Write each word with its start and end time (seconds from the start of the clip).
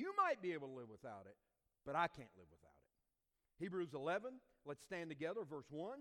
You 0.00 0.14
might 0.16 0.40
be 0.40 0.54
able 0.54 0.68
to 0.68 0.74
live 0.74 0.88
without 0.90 1.26
it, 1.26 1.36
but 1.84 1.94
I 1.94 2.08
can't 2.08 2.32
live 2.38 2.46
without 2.50 2.72
it. 2.72 3.62
Hebrews 3.62 3.90
11, 3.94 4.32
let's 4.64 4.82
stand 4.82 5.10
together, 5.10 5.42
verse 5.44 5.66
1. 5.68 5.98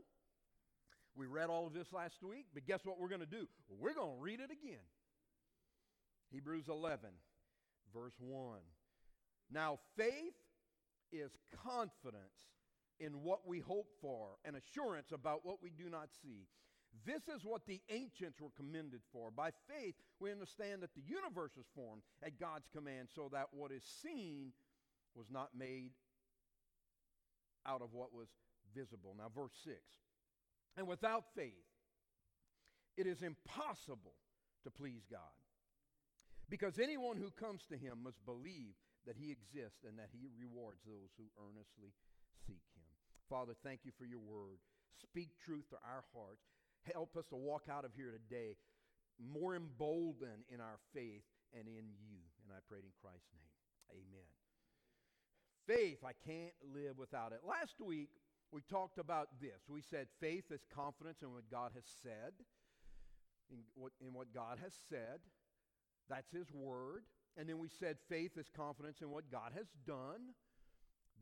We 1.18 1.26
read 1.26 1.50
all 1.50 1.68
of 1.68 1.74
this 1.74 1.92
last 1.92 2.24
week, 2.24 2.46
but 2.54 2.66
guess 2.66 2.80
what 2.86 2.98
we're 2.98 3.10
going 3.10 3.20
to 3.20 3.26
do? 3.26 3.50
We're 3.68 3.94
going 3.94 4.16
to 4.16 4.22
read 4.22 4.40
it 4.40 4.52
again. 4.52 4.88
Hebrews 6.32 6.70
11, 6.70 7.10
verse 7.94 8.14
1. 8.20 8.60
Now, 9.52 9.80
faith 9.98 10.38
is 11.12 11.32
confidence 11.66 12.48
in 13.02 13.22
what 13.22 13.46
we 13.46 13.60
hope 13.60 13.90
for 14.00 14.38
and 14.46 14.56
assurance 14.56 15.12
about 15.12 15.42
what 15.44 15.62
we 15.62 15.72
do 15.72 15.90
not 15.90 16.08
see. 16.24 16.48
This 17.06 17.28
is 17.34 17.44
what 17.44 17.66
the 17.66 17.82
ancients 17.90 18.42
were 18.42 18.50
commended 18.58 19.02
for. 19.12 19.32
By 19.32 19.52
faith, 19.68 19.96
we 20.20 20.32
understand 20.32 20.82
that 20.84 20.94
the 20.96 21.02
universe 21.02 21.52
was 21.56 21.66
formed 21.76 22.02
at 22.24 22.40
God's 22.40 22.68
command, 22.74 23.08
so 23.14 23.30
that 23.32 23.48
what 23.52 23.72
is 23.72 23.84
seen 24.04 24.52
was 25.16 25.28
not 25.32 25.50
made 25.58 25.92
out 27.66 27.82
of 27.82 27.94
what 27.94 28.14
was 28.14 28.28
visible. 28.76 29.16
Now, 29.18 29.32
verse 29.34 29.54
6. 29.64 29.76
And 30.78 30.88
without 30.88 31.24
faith, 31.36 31.66
it 32.98 33.08
is 33.08 33.22
impossible 33.22 34.16
to 34.64 34.70
please 34.70 35.06
God. 35.10 35.20
Because 36.50 36.80
anyone 36.80 37.18
who 37.18 37.32
comes 37.32 37.62
to 37.70 37.78
him 37.78 38.04
must 38.04 38.24
believe 38.26 38.76
that 39.06 39.16
he 39.16 39.32
exists 39.32 39.86
and 39.88 39.98
that 39.98 40.10
he 40.12 40.28
rewards 40.38 40.82
those 40.86 41.14
who 41.18 41.30
earnestly 41.40 41.94
seek 42.46 42.66
him. 42.76 42.90
Father, 43.30 43.54
thank 43.64 43.82
you 43.86 43.92
for 43.98 44.06
your 44.06 44.20
word. 44.20 44.60
Speak 44.98 45.30
truth 45.46 45.70
to 45.70 45.78
our 45.86 46.04
hearts. 46.14 46.59
Help 46.94 47.16
us 47.18 47.26
to 47.28 47.36
walk 47.36 47.64
out 47.72 47.86
of 47.86 47.92
here 47.96 48.12
today 48.12 48.56
more 49.20 49.56
emboldened 49.56 50.48
in 50.54 50.62
our 50.62 50.80
faith 50.94 51.28
and 51.54 51.68
in 51.68 51.86
you. 52.00 52.24
And 52.46 52.56
I 52.56 52.60
prayed 52.68 52.84
in 52.84 52.94
Christ's 53.02 53.28
name. 53.34 53.52
Amen. 53.92 54.30
Faith, 55.68 56.00
I 56.06 56.14
can't 56.26 56.56
live 56.74 56.98
without 56.98 57.32
it. 57.32 57.42
Last 57.48 57.82
week, 57.82 58.10
we 58.52 58.62
talked 58.62 58.98
about 58.98 59.30
this. 59.42 59.62
We 59.68 59.82
said 59.82 60.08
faith 60.20 60.46
is 60.52 60.62
confidence 60.74 61.22
in 61.22 61.32
what 61.32 61.50
God 61.52 61.72
has 61.76 61.86
said, 62.02 62.34
in 63.52 63.60
what, 63.76 63.92
in 64.02 64.14
what 64.14 64.34
God 64.34 64.58
has 64.64 64.74
said. 64.90 65.20
That's 66.10 66.32
His 66.32 66.52
Word. 66.52 67.04
And 67.38 67.48
then 67.48 67.60
we 67.60 67.70
said 67.70 67.98
faith 68.10 68.32
is 68.38 68.50
confidence 68.56 69.02
in 69.02 69.12
what 69.12 69.32
God 69.32 69.52
has 69.56 69.68
done. 69.86 70.34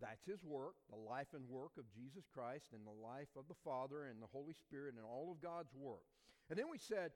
That's 0.02 0.26
His 0.26 0.44
work, 0.44 0.76
the 0.90 1.00
life 1.00 1.34
and 1.34 1.48
work 1.50 1.78
of 1.78 1.86
Jesus 1.92 2.26
Christ, 2.34 2.74
and 2.74 2.86
the 2.86 3.00
life 3.02 3.32
of 3.36 3.48
the 3.48 3.60
Father 3.64 4.06
and 4.06 4.22
the 4.22 4.30
Holy 4.32 4.54
Spirit, 4.54 4.96
and 4.96 5.06
all 5.06 5.32
of 5.32 5.42
God's 5.42 5.74
work. 5.74 6.06
And 6.50 6.58
then 6.58 6.70
we 6.70 6.78
said 6.78 7.12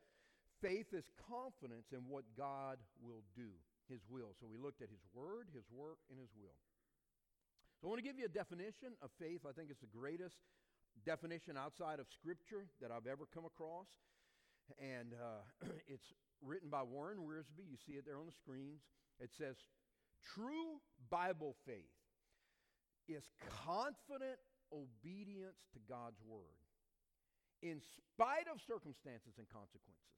faith 0.61 0.93
is 0.93 1.05
confidence 1.29 1.93
in 1.93 2.05
what 2.09 2.25
God 2.37 2.77
will 3.02 3.23
do, 3.35 3.49
His 3.89 4.02
will. 4.09 4.33
So 4.39 4.45
we 4.49 4.57
looked 4.57 4.81
at 4.81 4.89
His 4.89 5.05
Word, 5.13 5.49
His 5.53 5.65
work, 5.71 5.97
and 6.09 6.19
His 6.19 6.33
will. 6.37 6.57
So 7.79 7.87
I 7.87 7.89
want 7.89 7.99
to 7.99 8.05
give 8.05 8.17
you 8.17 8.25
a 8.25 8.33
definition 8.33 8.93
of 9.02 9.09
faith. 9.17 9.41
I 9.47 9.53
think 9.53 9.69
it's 9.73 9.81
the 9.81 9.89
greatest 9.89 10.37
definition 11.05 11.57
outside 11.57 11.99
of 11.99 12.05
Scripture 12.13 12.69
that 12.81 12.91
I've 12.91 13.09
ever 13.09 13.25
come 13.33 13.45
across. 13.45 13.89
And 14.77 15.17
uh, 15.17 15.41
it's 15.87 16.13
written 16.45 16.69
by 16.69 16.83
Warren 16.83 17.25
Wiersbe. 17.25 17.65
You 17.65 17.77
see 17.77 17.97
it 17.97 18.05
there 18.05 18.17
on 18.17 18.25
the 18.25 18.37
screens. 18.37 18.81
It 19.19 19.29
says, 19.37 19.55
True 20.21 20.77
Bible 21.09 21.55
faith 21.65 22.00
is 23.07 23.23
confident 23.66 24.39
obedience 24.71 25.59
to 25.73 25.80
God's 25.88 26.19
Word 26.25 26.61
in 27.61 27.77
spite 27.80 28.49
of 28.49 28.58
circumstances 28.66 29.38
and 29.38 29.45
consequences. 29.49 30.11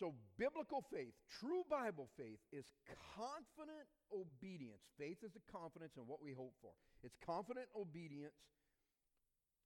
So, 0.00 0.16
biblical 0.36 0.82
faith, 0.90 1.14
true 1.38 1.62
Bible 1.70 2.08
faith, 2.16 2.40
is 2.50 2.64
confident 3.14 3.86
obedience. 4.10 4.82
Faith 4.98 5.22
is 5.22 5.32
the 5.32 5.44
confidence 5.52 5.94
in 5.96 6.04
what 6.08 6.18
we 6.24 6.32
hope 6.32 6.56
for. 6.60 6.72
It's 7.04 7.16
confident 7.24 7.68
obedience 7.76 8.34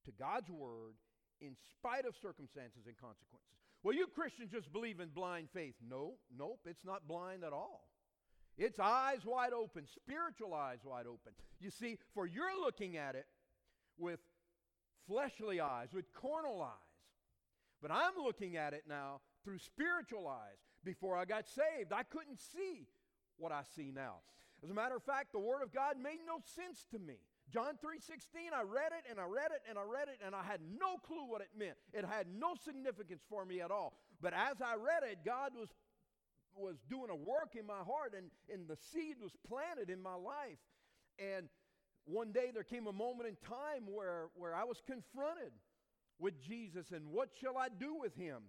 to 0.05 0.11
God's 0.11 0.49
word 0.51 0.93
in 1.41 1.55
spite 1.73 2.05
of 2.05 2.13
circumstances 2.21 2.85
and 2.85 2.95
consequences. 2.97 3.57
Well, 3.83 3.95
you 3.95 4.07
Christians 4.07 4.51
just 4.51 4.71
believe 4.71 4.99
in 4.99 5.09
blind 5.09 5.49
faith. 5.53 5.75
No, 5.81 6.15
nope, 6.29 6.59
it's 6.65 6.85
not 6.85 7.07
blind 7.07 7.43
at 7.43 7.53
all. 7.53 7.89
It's 8.57 8.79
eyes 8.79 9.19
wide 9.23 9.53
open, 9.53 9.85
spiritual 9.85 10.53
eyes 10.53 10.79
wide 10.83 11.05
open. 11.05 11.33
You 11.59 11.69
see, 11.69 11.97
for 12.13 12.25
you're 12.25 12.59
looking 12.59 12.97
at 12.97 13.15
it 13.15 13.27
with 13.97 14.19
fleshly 15.07 15.59
eyes, 15.59 15.89
with 15.93 16.11
carnal 16.13 16.61
eyes. 16.61 16.71
But 17.81 17.91
I'm 17.91 18.13
looking 18.21 18.57
at 18.57 18.73
it 18.73 18.83
now 18.89 19.21
through 19.43 19.59
spiritual 19.59 20.27
eyes. 20.27 20.57
Before 20.83 21.17
I 21.17 21.25
got 21.25 21.47
saved, 21.47 21.93
I 21.93 22.03
couldn't 22.03 22.39
see 22.39 22.87
what 23.37 23.51
I 23.51 23.61
see 23.75 23.91
now. 23.93 24.17
As 24.63 24.69
a 24.69 24.73
matter 24.73 24.95
of 24.95 25.03
fact, 25.03 25.31
the 25.31 25.39
Word 25.39 25.61
of 25.61 25.71
God 25.71 25.97
made 26.01 26.19
no 26.25 26.39
sense 26.43 26.85
to 26.91 26.99
me. 26.99 27.19
John 27.49 27.77
3:16, 27.77 28.51
I 28.53 28.63
read 28.63 28.91
it 28.91 29.05
and 29.09 29.19
I 29.19 29.23
read 29.23 29.51
it 29.51 29.61
and 29.69 29.77
I 29.77 29.83
read 29.83 30.09
it 30.09 30.19
and 30.25 30.35
I 30.35 30.43
had 30.43 30.59
no 30.61 30.97
clue 30.97 31.25
what 31.25 31.41
it 31.41 31.49
meant. 31.55 31.77
It 31.93 32.03
had 32.03 32.27
no 32.27 32.55
significance 32.55 33.23
for 33.29 33.45
me 33.45 33.61
at 33.61 33.71
all. 33.71 33.93
But 34.19 34.33
as 34.33 34.61
I 34.61 34.75
read 34.75 35.03
it, 35.03 35.23
God 35.23 35.53
was 35.55 35.69
was 36.57 36.77
doing 36.89 37.09
a 37.09 37.15
work 37.15 37.55
in 37.57 37.65
my 37.65 37.79
heart 37.79 38.13
and, 38.15 38.27
and 38.51 38.67
the 38.67 38.77
seed 38.91 39.15
was 39.21 39.31
planted 39.47 39.89
in 39.89 40.01
my 40.01 40.15
life. 40.15 40.59
And 41.19 41.47
one 42.05 42.31
day 42.31 42.51
there 42.53 42.63
came 42.63 42.87
a 42.87 42.93
moment 42.93 43.27
in 43.27 43.35
time 43.47 43.83
where, 43.93 44.27
where 44.35 44.55
I 44.55 44.63
was 44.63 44.81
confronted 44.85 45.51
with 46.19 46.41
Jesus 46.41 46.91
and 46.91 47.11
what 47.11 47.29
shall 47.39 47.57
I 47.57 47.67
do 47.69 47.95
with 47.95 48.15
him? 48.15 48.43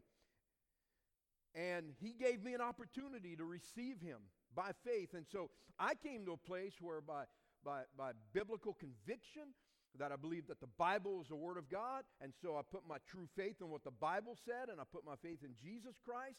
And 1.54 1.86
he 2.00 2.12
gave 2.12 2.42
me 2.42 2.54
an 2.54 2.60
opportunity 2.60 3.34
to 3.36 3.44
receive 3.44 4.00
him 4.00 4.18
by 4.54 4.70
faith. 4.84 5.14
And 5.14 5.26
so 5.30 5.50
I 5.78 5.94
came 5.94 6.24
to 6.26 6.32
a 6.32 6.36
place 6.36 6.74
where 6.80 7.00
by, 7.00 7.24
by, 7.64 7.82
by 7.96 8.12
biblical 8.32 8.74
conviction, 8.74 9.54
that 9.98 10.12
I 10.12 10.16
believe 10.16 10.46
that 10.46 10.60
the 10.60 10.68
Bible 10.78 11.20
is 11.22 11.28
the 11.28 11.36
Word 11.36 11.56
of 11.56 11.68
God, 11.70 12.04
and 12.20 12.32
so 12.42 12.56
I 12.56 12.60
put 12.62 12.86
my 12.86 12.98
true 13.08 13.26
faith 13.36 13.56
in 13.60 13.68
what 13.68 13.84
the 13.84 13.90
Bible 13.90 14.36
said, 14.44 14.68
and 14.68 14.80
I 14.80 14.84
put 14.84 15.04
my 15.04 15.16
faith 15.22 15.38
in 15.42 15.54
Jesus 15.60 15.96
Christ 16.04 16.38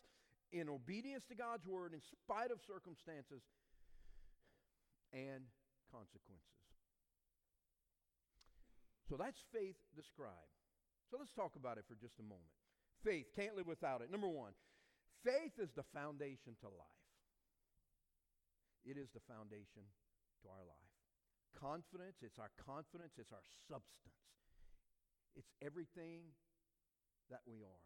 in 0.52 0.70
obedience 0.70 1.24
to 1.30 1.36
God's 1.36 1.66
Word 1.66 1.94
in 1.94 2.02
spite 2.02 2.52
of 2.52 2.60
circumstances 2.66 3.42
and 5.14 5.46
consequences. 5.92 6.60
So 9.10 9.18
that's 9.18 9.42
faith 9.50 9.78
described. 9.98 10.54
So 11.10 11.18
let's 11.18 11.34
talk 11.34 11.58
about 11.58 11.82
it 11.82 11.86
for 11.90 11.98
just 11.98 12.22
a 12.22 12.26
moment. 12.26 12.54
Faith, 13.02 13.34
can't 13.34 13.58
live 13.58 13.66
without 13.66 14.02
it. 14.06 14.14
Number 14.14 14.30
one, 14.30 14.54
faith 15.26 15.58
is 15.58 15.74
the 15.74 15.86
foundation 15.94 16.54
to 16.62 16.70
life. 16.70 17.06
It 18.86 18.98
is 18.98 19.10
the 19.14 19.24
foundation 19.26 19.90
to 20.42 20.46
our 20.50 20.66
life. 20.66 20.94
Confidence, 21.58 22.22
it's 22.22 22.38
our 22.38 22.54
confidence, 22.62 23.18
it's 23.18 23.34
our 23.34 23.46
substance. 23.66 24.22
It's 25.36 25.50
everything 25.66 26.38
that 27.30 27.42
we 27.50 27.66
are. 27.66 27.86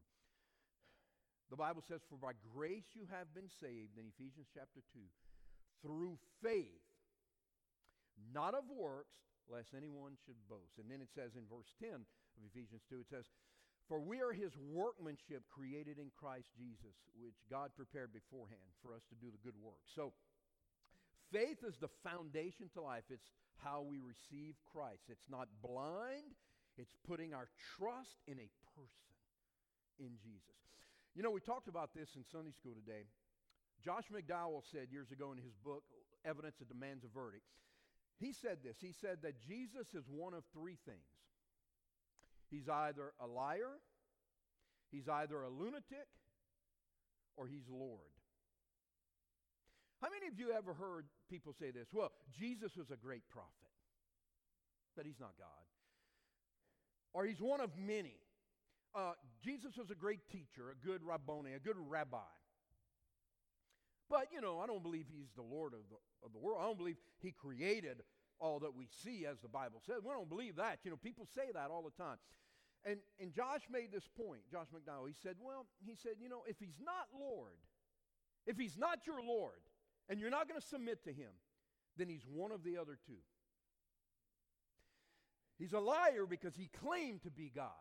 The 1.53 1.62
Bible 1.62 1.86
says, 1.86 2.02
For 2.09 2.18
by 2.18 2.34
grace 2.50 2.97
you 2.97 3.06
have 3.14 3.30
been 3.38 3.46
saved, 3.62 4.02
in 4.02 4.09
Ephesians 4.09 4.50
chapter 4.50 4.81
2, 4.90 5.06
through 5.86 6.18
faith, 6.41 6.81
not 8.34 8.58
of 8.58 8.66
works, 8.74 9.14
lest 9.46 9.78
anyone 9.78 10.18
should 10.25 10.42
boast. 10.50 10.81
And 10.81 10.90
then 10.90 10.97
it 10.97 11.13
says 11.13 11.38
in 11.38 11.46
verse 11.46 11.69
10 11.78 11.94
of 11.94 12.42
Ephesians 12.50 12.81
2, 12.90 13.06
it 13.06 13.09
says, 13.13 13.30
For 13.86 14.02
we 14.02 14.18
are 14.25 14.34
his 14.34 14.58
workmanship 14.58 15.46
created 15.46 16.02
in 16.02 16.09
Christ 16.18 16.50
Jesus, 16.58 16.97
which 17.22 17.38
God 17.53 17.69
prepared 17.78 18.09
beforehand 18.09 18.74
for 18.81 18.97
us 18.97 19.06
to 19.13 19.16
do 19.22 19.30
the 19.30 19.44
good 19.46 19.58
work. 19.62 19.86
So, 19.94 20.09
Faith 21.30 21.62
is 21.62 21.78
the 21.78 21.94
foundation 22.02 22.66
to 22.74 22.81
life. 22.81 23.06
It's 23.13 23.30
how 23.62 23.86
we 23.86 24.02
receive 24.02 24.58
Christ. 24.74 25.06
It's 25.06 25.30
not 25.30 25.53
blind, 25.62 26.34
it's 26.81 26.97
putting 27.06 27.38
our 27.38 27.46
trust 27.78 28.18
in 28.25 28.42
a 28.42 28.50
person, 28.74 29.13
in 30.02 30.18
Jesus. 30.18 30.53
You 31.16 31.22
know, 31.22 31.31
we 31.31 31.41
talked 31.41 31.68
about 31.68 31.94
this 31.94 32.09
in 32.16 32.24
Sunday 32.31 32.51
school 32.51 32.74
today. 32.74 33.06
Josh 33.84 34.06
McDowell 34.09 34.63
said 34.72 34.88
years 34.91 35.12
ago 35.12 35.31
in 35.31 35.38
his 35.38 35.54
book, 35.63 35.83
Evidence 36.25 36.56
That 36.60 36.69
Demands 36.69 37.04
a 37.04 37.07
Verdict, 37.07 37.45
he 38.18 38.33
said 38.33 38.60
this. 38.63 38.77
He 38.80 38.94
said 38.94 39.19
that 39.24 39.39
Jesus 39.39 39.94
is 39.94 40.06
one 40.10 40.33
of 40.33 40.44
three 40.54 40.77
things 40.86 41.13
he's 42.50 42.69
either 42.69 43.13
a 43.19 43.27
liar, 43.27 43.81
he's 44.92 45.10
either 45.10 45.42
a 45.42 45.50
lunatic, 45.50 46.07
or 47.36 47.48
he's 47.48 47.68
Lord. 47.69 48.13
How 50.01 50.09
many 50.09 50.27
of 50.27 50.39
you 50.39 50.51
ever 50.51 50.74
heard 50.74 51.06
people 51.30 51.54
say 51.54 51.71
this? 51.71 51.88
Well, 51.94 52.12
Jesus 52.38 52.75
was 52.75 52.92
a 52.92 52.98
great 52.98 53.24
prophet, 53.30 53.74
but 54.95 55.06
he's 55.06 55.19
not 55.19 55.31
God. 55.38 55.48
Or 57.13 57.25
he's 57.25 57.39
one 57.39 57.62
of 57.62 57.69
many. 57.77 58.18
Uh, 58.95 59.13
Jesus 59.44 59.75
was 59.78 59.90
a 59.90 59.95
great 59.95 60.19
teacher, 60.31 60.69
a 60.72 60.86
good 60.86 61.01
rabboni, 61.04 61.54
a 61.54 61.60
good 61.60 61.78
rabbi. 61.78 62.18
But, 64.10 64.28
you 64.31 64.42
know, 64.42 64.60
I 64.60 64.68
don't 64.68 64.84
believe 64.84 65.06
he's 65.10 65.31
the 65.36 65.42
Lord 65.42 65.74
of 65.74 65.80
the, 65.90 65.98
of 66.25 66.34
the 66.34 66.40
world. 66.40 66.60
I 66.62 66.66
don't 66.66 66.78
believe 66.78 66.98
he 67.19 67.31
created 67.31 68.04
all 68.40 68.60
that 68.60 68.75
we 68.75 68.88
see, 69.04 69.25
as 69.25 69.40
the 69.40 69.48
Bible 69.48 69.81
says. 69.86 70.04
We 70.04 70.12
don't 70.12 70.30
believe 70.30 70.57
that. 70.57 70.80
You 70.84 70.92
know, 70.92 70.98
people 70.98 71.28
say 71.34 71.50
that 71.54 71.69
all 71.72 71.81
the 71.81 72.04
time. 72.04 72.18
And, 72.86 72.98
and 73.19 73.31
Josh 73.34 73.62
made 73.72 73.92
this 73.92 74.07
point, 74.16 74.42
Josh 74.51 74.68
McDowell. 74.75 75.07
He 75.07 75.16
said, 75.24 75.36
well, 75.40 75.66
he 75.86 75.95
said, 75.95 76.13
you 76.22 76.30
know, 76.30 76.44
if 76.48 76.57
he's 76.60 76.80
not 76.84 77.07
Lord, 77.18 77.57
if 78.45 78.57
he's 78.57 78.78
not 78.78 79.07
your 79.07 79.24
Lord, 79.25 79.62
and 80.10 80.19
you're 80.19 80.30
not 80.30 80.50
going 80.50 80.60
to 80.60 80.68
submit 80.68 81.04
to 81.06 81.13
him, 81.13 81.31
then 81.98 82.10
he's 82.10 82.25
one 82.30 82.51
of 82.51 82.63
the 82.63 82.78
other 82.78 82.98
two. 83.07 83.22
He's 85.57 85.74
a 85.74 85.80
liar 85.80 86.25
because 86.30 86.56
he 86.56 86.69
claimed 86.81 87.24
to 87.24 87.31
be 87.31 87.51
God. 87.56 87.72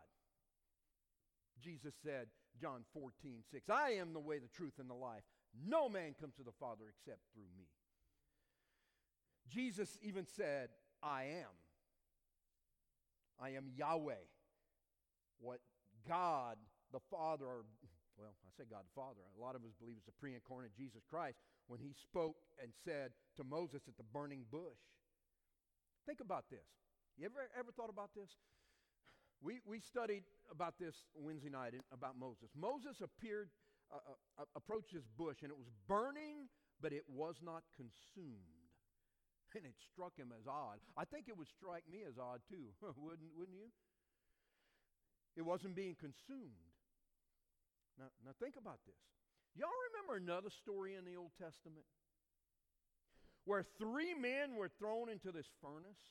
Jesus 1.63 1.93
said, 2.03 2.27
John 2.59 2.81
14, 2.93 3.43
6, 3.51 3.69
I 3.69 3.91
am 3.91 4.13
the 4.13 4.19
way, 4.19 4.39
the 4.39 4.47
truth, 4.47 4.73
and 4.79 4.89
the 4.89 4.93
life. 4.93 5.23
No 5.67 5.87
man 5.87 6.15
comes 6.19 6.35
to 6.35 6.43
the 6.43 6.51
Father 6.59 6.85
except 6.89 7.19
through 7.33 7.49
me. 7.57 7.65
Jesus 9.49 9.97
even 10.01 10.25
said, 10.25 10.69
I 11.01 11.23
am. 11.23 11.53
I 13.39 13.49
am 13.51 13.65
Yahweh. 13.75 14.23
What 15.39 15.59
God 16.07 16.57
the 16.91 17.01
Father, 17.11 17.45
or, 17.45 17.65
well, 18.17 18.33
I 18.45 18.51
say 18.55 18.63
God 18.69 18.85
the 18.85 18.95
Father, 18.95 19.19
a 19.37 19.41
lot 19.41 19.55
of 19.55 19.63
us 19.63 19.73
believe 19.79 19.97
it's 19.97 20.05
the 20.05 20.15
pre 20.15 20.33
incarnate 20.33 20.75
Jesus 20.77 21.03
Christ, 21.09 21.37
when 21.67 21.79
he 21.79 21.93
spoke 21.93 22.37
and 22.61 22.71
said 22.85 23.11
to 23.37 23.43
Moses 23.43 23.81
at 23.87 23.97
the 23.97 24.07
burning 24.13 24.45
bush. 24.51 24.79
Think 26.05 26.19
about 26.19 26.45
this. 26.49 26.67
You 27.17 27.25
ever, 27.25 27.49
ever 27.57 27.71
thought 27.71 27.89
about 27.89 28.11
this? 28.15 28.29
We, 29.43 29.59
we 29.67 29.83
studied 29.83 30.23
about 30.47 30.79
this 30.79 30.95
Wednesday 31.19 31.51
night 31.51 31.75
about 31.91 32.15
Moses. 32.15 32.47
Moses 32.55 33.03
appeared, 33.03 33.51
uh, 33.91 33.99
uh, 34.39 34.47
approached 34.55 34.95
this 34.95 35.03
bush, 35.19 35.43
and 35.43 35.51
it 35.51 35.57
was 35.59 35.67
burning, 35.85 36.47
but 36.79 36.93
it 36.95 37.03
was 37.11 37.35
not 37.43 37.63
consumed. 37.75 38.39
And 39.53 39.69
it 39.69 39.77
struck 39.93 40.17
him 40.17 40.33
as 40.33 40.49
odd. 40.49 40.81
I 40.97 41.05
think 41.05 41.29
it 41.29 41.37
would 41.37 41.45
strike 41.45 41.85
me 41.85 42.01
as 42.09 42.17
odd 42.17 42.41
too, 42.49 42.73
wouldn't, 42.97 43.29
wouldn't 43.37 43.53
you? 43.53 43.69
It 45.37 45.45
wasn't 45.45 45.75
being 45.77 45.93
consumed. 45.93 46.57
Now, 48.01 48.09
now 48.25 48.33
think 48.41 48.57
about 48.57 48.81
this. 48.89 48.97
Y'all 49.53 49.69
remember 49.93 50.17
another 50.17 50.49
story 50.49 50.97
in 50.97 51.05
the 51.05 51.13
Old 51.21 51.37
Testament 51.37 51.85
where 53.45 53.61
three 53.77 54.17
men 54.17 54.57
were 54.57 54.73
thrown 54.79 55.05
into 55.05 55.31
this 55.31 55.45
furnace 55.61 56.01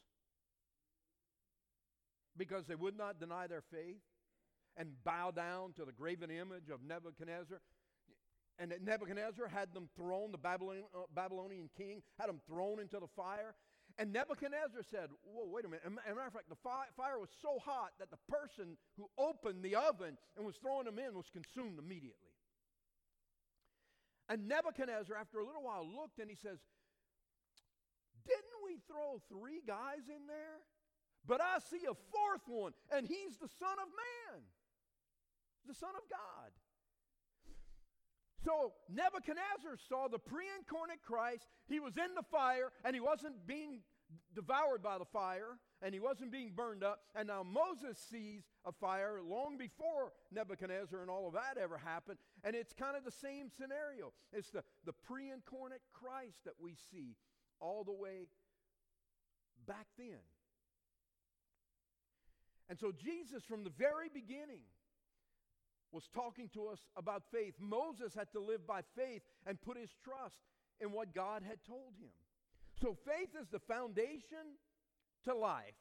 because 2.36 2.66
they 2.66 2.74
would 2.74 2.96
not 2.96 3.20
deny 3.20 3.46
their 3.46 3.62
faith 3.72 4.00
and 4.76 4.90
bow 5.04 5.30
down 5.30 5.72
to 5.74 5.84
the 5.84 5.92
graven 5.92 6.30
image 6.30 6.70
of 6.72 6.82
Nebuchadnezzar. 6.86 7.60
And 8.58 8.72
Nebuchadnezzar 8.84 9.48
had 9.48 9.74
them 9.74 9.88
thrown, 9.96 10.30
the 10.30 10.38
Babylonian, 10.38 10.84
uh, 10.94 11.76
king 11.76 12.02
had 12.18 12.28
them 12.28 12.40
thrown 12.46 12.80
into 12.80 13.00
the 13.00 13.08
fire. 13.16 13.54
And 13.98 14.12
Nebuchadnezzar 14.12 14.82
said, 14.90 15.08
Whoa, 15.24 15.48
wait 15.50 15.64
a 15.64 15.68
minute. 15.68 15.82
As 15.84 15.92
a 16.12 16.14
matter 16.14 16.26
of 16.26 16.32
fact, 16.32 16.48
the 16.48 16.56
fire 16.96 17.18
was 17.18 17.28
so 17.42 17.58
hot 17.58 17.92
that 17.98 18.10
the 18.10 18.20
person 18.28 18.76
who 18.96 19.08
opened 19.18 19.62
the 19.62 19.76
oven 19.76 20.16
and 20.36 20.46
was 20.46 20.56
throwing 20.56 20.84
them 20.84 20.98
in 20.98 21.14
was 21.14 21.28
consumed 21.32 21.78
immediately. 21.78 22.32
And 24.28 24.48
Nebuchadnezzar, 24.48 25.16
after 25.16 25.40
a 25.40 25.44
little 25.44 25.62
while, 25.62 25.84
looked 25.84 26.18
and 26.18 26.30
he 26.30 26.36
says, 26.36 26.58
Didn't 28.24 28.60
we 28.64 28.78
throw 28.88 29.20
three 29.28 29.60
guys 29.66 30.08
in 30.08 30.26
there? 30.26 30.60
But 31.26 31.40
I 31.40 31.58
see 31.70 31.84
a 31.86 31.94
fourth 32.10 32.46
one, 32.46 32.72
and 32.90 33.06
he's 33.06 33.36
the 33.40 33.48
Son 33.48 33.76
of 33.78 33.88
Man, 33.88 34.42
the 35.66 35.74
Son 35.74 35.90
of 35.94 36.08
God. 36.10 36.50
So 38.44 38.72
Nebuchadnezzar 38.88 39.78
saw 39.88 40.08
the 40.08 40.18
pre 40.18 40.44
incarnate 40.58 41.02
Christ. 41.02 41.46
He 41.68 41.78
was 41.78 41.96
in 41.96 42.14
the 42.16 42.24
fire, 42.30 42.72
and 42.84 42.94
he 42.94 43.00
wasn't 43.00 43.46
being 43.46 43.80
devoured 44.34 44.82
by 44.82 44.98
the 44.98 45.04
fire, 45.04 45.58
and 45.80 45.94
he 45.94 46.00
wasn't 46.00 46.32
being 46.32 46.52
burned 46.54 46.82
up. 46.84 47.00
And 47.14 47.28
now 47.28 47.42
Moses 47.42 47.98
sees 48.10 48.42
a 48.64 48.72
fire 48.72 49.20
long 49.22 49.56
before 49.58 50.12
Nebuchadnezzar 50.32 51.00
and 51.00 51.10
all 51.10 51.26
of 51.26 51.34
that 51.34 51.56
ever 51.60 51.78
happened. 51.78 52.18
And 52.44 52.56
it's 52.56 52.72
kind 52.72 52.96
of 52.96 53.04
the 53.04 53.12
same 53.12 53.48
scenario. 53.48 54.12
It's 54.32 54.50
the, 54.50 54.62
the 54.84 54.92
pre 54.92 55.30
incarnate 55.30 55.82
Christ 55.92 56.44
that 56.44 56.54
we 56.60 56.74
see 56.90 57.16
all 57.60 57.84
the 57.84 57.92
way 57.92 58.26
back 59.66 59.86
then. 59.96 60.18
And 62.72 62.80
so 62.80 62.90
Jesus, 62.90 63.44
from 63.44 63.64
the 63.64 63.74
very 63.76 64.08
beginning, 64.08 64.64
was 65.92 66.08
talking 66.08 66.48
to 66.54 66.68
us 66.68 66.78
about 66.96 67.22
faith. 67.30 67.52
Moses 67.60 68.14
had 68.14 68.32
to 68.32 68.40
live 68.40 68.66
by 68.66 68.80
faith 68.96 69.20
and 69.44 69.60
put 69.60 69.76
his 69.76 69.90
trust 70.02 70.40
in 70.80 70.90
what 70.90 71.14
God 71.14 71.42
had 71.46 71.58
told 71.68 71.92
him. 72.00 72.08
So 72.80 72.96
faith 73.04 73.28
is 73.38 73.48
the 73.52 73.58
foundation 73.58 74.56
to 75.24 75.34
life. 75.34 75.76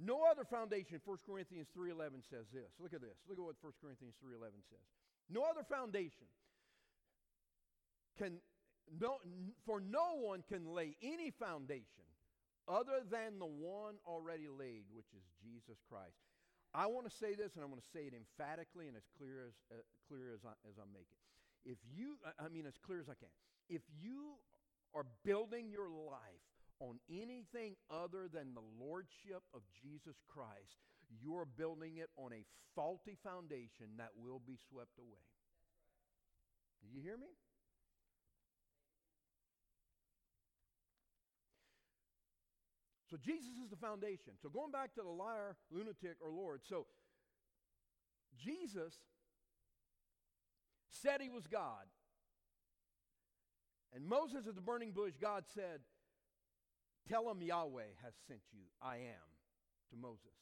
No 0.00 0.24
other 0.28 0.42
foundation, 0.42 1.00
1 1.04 1.18
Corinthians 1.24 1.68
3:11 1.70 2.24
says 2.28 2.50
this. 2.52 2.74
Look 2.80 2.92
at 2.92 3.02
this. 3.02 3.22
Look 3.28 3.38
at 3.38 3.44
what 3.44 3.62
1 3.62 3.72
Corinthians 3.80 4.16
3:11 4.18 4.64
says. 4.68 4.82
No 5.30 5.44
other 5.44 5.62
foundation 5.62 6.26
can 8.18 8.40
no, 8.98 9.20
for 9.64 9.78
no 9.80 10.16
one 10.16 10.42
can 10.42 10.74
lay 10.74 10.96
any 11.00 11.30
foundation 11.30 12.02
other 12.68 13.02
than 13.06 13.38
the 13.38 13.46
one 13.48 13.96
already 14.06 14.50
laid, 14.50 14.84
which 14.92 15.10
is 15.14 15.22
Jesus 15.42 15.78
Christ. 15.88 16.18
I 16.74 16.86
want 16.86 17.08
to 17.08 17.14
say 17.14 17.32
this, 17.34 17.54
and 17.54 17.64
I'm 17.64 17.70
going 17.70 17.80
to 17.80 17.92
say 17.94 18.04
it 18.04 18.12
emphatically 18.12 18.86
and 18.86 18.96
as 18.96 19.06
clear 19.16 19.46
as 19.46 19.54
uh, 19.72 19.80
clear 20.10 20.34
as 20.34 20.44
I, 20.44 20.52
as 20.68 20.76
I 20.76 20.84
make 20.92 21.08
it. 21.08 21.20
If 21.64 21.78
you, 21.94 22.18
I 22.38 22.48
mean, 22.48 22.66
as 22.66 22.78
clear 22.78 23.00
as 23.00 23.08
I 23.08 23.16
can. 23.18 23.32
If 23.68 23.82
you 23.98 24.38
are 24.94 25.06
building 25.24 25.70
your 25.70 25.88
life 25.88 26.46
on 26.78 26.98
anything 27.10 27.74
other 27.90 28.28
than 28.28 28.54
the 28.54 28.62
lordship 28.78 29.42
of 29.54 29.62
Jesus 29.82 30.16
Christ, 30.28 30.78
you're 31.10 31.46
building 31.46 31.96
it 31.98 32.10
on 32.16 32.32
a 32.32 32.44
faulty 32.74 33.16
foundation 33.24 33.96
that 33.98 34.10
will 34.14 34.40
be 34.46 34.58
swept 34.68 34.98
away. 34.98 35.26
Do 36.82 36.86
you 36.92 37.02
hear 37.02 37.16
me? 37.16 37.32
So 43.10 43.16
Jesus 43.16 43.52
is 43.62 43.70
the 43.70 43.76
foundation. 43.76 44.32
So 44.42 44.48
going 44.48 44.72
back 44.72 44.94
to 44.94 45.02
the 45.02 45.08
liar, 45.08 45.56
lunatic, 45.70 46.16
or 46.20 46.30
Lord. 46.30 46.60
So 46.68 46.86
Jesus 48.36 48.94
said 50.90 51.20
he 51.20 51.28
was 51.28 51.46
God. 51.46 51.86
And 53.94 54.06
Moses 54.06 54.46
at 54.46 54.54
the 54.54 54.60
burning 54.60 54.90
bush, 54.90 55.14
God 55.20 55.44
said, 55.54 55.80
Tell 57.08 57.30
him 57.30 57.40
Yahweh 57.40 57.94
has 58.02 58.14
sent 58.26 58.40
you. 58.52 58.62
I 58.82 58.96
am 58.96 59.26
to 59.90 59.96
Moses. 59.96 60.34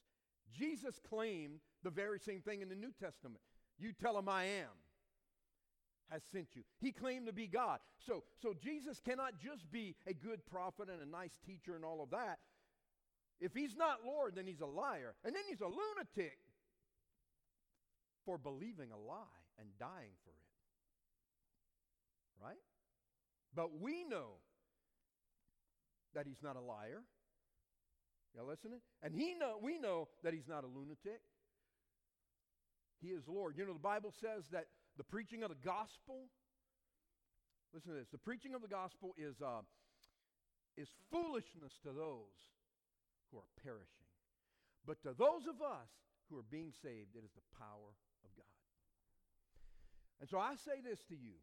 Jesus 0.53 0.99
claimed 1.09 1.61
the 1.83 1.91
very 1.91 2.19
same 2.19 2.41
thing 2.41 2.63
in 2.63 2.69
the 2.69 2.75
New 2.75 2.93
Testament. 2.99 3.41
You 3.79 3.93
tell 3.93 4.19
him 4.19 4.29
I 4.29 4.45
am 4.45 4.71
has 6.11 6.23
sent 6.33 6.49
you. 6.55 6.63
He 6.81 6.93
claimed 6.93 7.27
to 7.27 7.33
be 7.33 7.47
God. 7.47 7.81
So, 7.99 8.25
so 8.41 8.55
Jesus 8.63 9.01
cannot 9.01 9.35
just 9.39 9.71
be 9.71 9.97
a 10.07 10.15
good 10.15 10.45
prophet 10.47 10.89
and 10.89 11.03
a 11.03 11.11
nice 11.11 11.37
teacher 11.47 11.75
and 11.75 11.85
all 11.85 12.03
of 12.03 12.11
that. 12.11 12.39
If 13.45 13.53
he's 13.53 13.77
not 13.77 13.99
Lord, 14.07 14.37
then 14.37 14.47
he's 14.47 14.63
a 14.63 14.67
liar. 14.67 15.15
And 15.23 15.37
then 15.37 15.43
he's 15.47 15.61
a 15.61 15.67
lunatic 15.67 16.39
for 18.25 18.39
believing 18.39 18.89
a 18.91 18.97
lie 18.97 19.45
and 19.61 19.69
dying 19.79 20.17
for 20.25 20.31
it. 20.31 20.55
Right? 22.43 22.63
But 23.55 23.79
we 23.79 24.05
know 24.05 24.41
that 26.15 26.27
he's 26.27 26.43
not 26.43 26.57
a 26.57 26.61
liar. 26.61 27.03
Y'all 28.35 28.47
listening? 28.47 28.81
And 29.03 29.15
he 29.15 29.35
know, 29.35 29.59
we 29.61 29.77
know 29.77 30.09
that 30.23 30.33
he's 30.33 30.49
not 30.49 30.65
a 30.65 30.67
lunatic. 30.67 31.21
He 33.03 33.09
is 33.09 33.25
Lord. 33.29 33.59
You 33.59 33.67
know, 33.67 33.75
the 33.75 33.79
Bible 33.79 34.15
says 34.23 34.45
that 34.53 34.69
the 34.97 35.05
preaching 35.05 35.43
of 35.43 35.51
the 35.51 35.63
gospel, 35.63 36.31
listen 37.75 37.93
to 37.93 37.99
this, 37.99 38.09
the 38.11 38.17
preaching 38.17 38.55
of 38.55 38.63
the 38.63 38.69
gospel 38.69 39.15
is, 39.19 39.37
uh, 39.45 39.61
is 40.79 40.89
foolishness 41.13 41.75
to 41.83 41.93
those 41.93 42.55
who 43.35 43.43
are 43.43 43.63
perishing. 43.67 44.07
But 44.87 45.03
to 45.03 45.11
those 45.19 45.51
of 45.51 45.59
us 45.59 45.91
who 46.31 46.39
are 46.39 46.47
being 46.51 46.71
saved, 46.71 47.19
it 47.19 47.27
is 47.27 47.35
the 47.35 47.43
power 47.59 47.91
of 48.23 48.31
God. 48.37 48.55
And 50.21 50.31
so 50.31 50.39
I 50.39 50.55
say 50.55 50.79
this 50.79 51.03
to 51.11 51.15
you. 51.15 51.43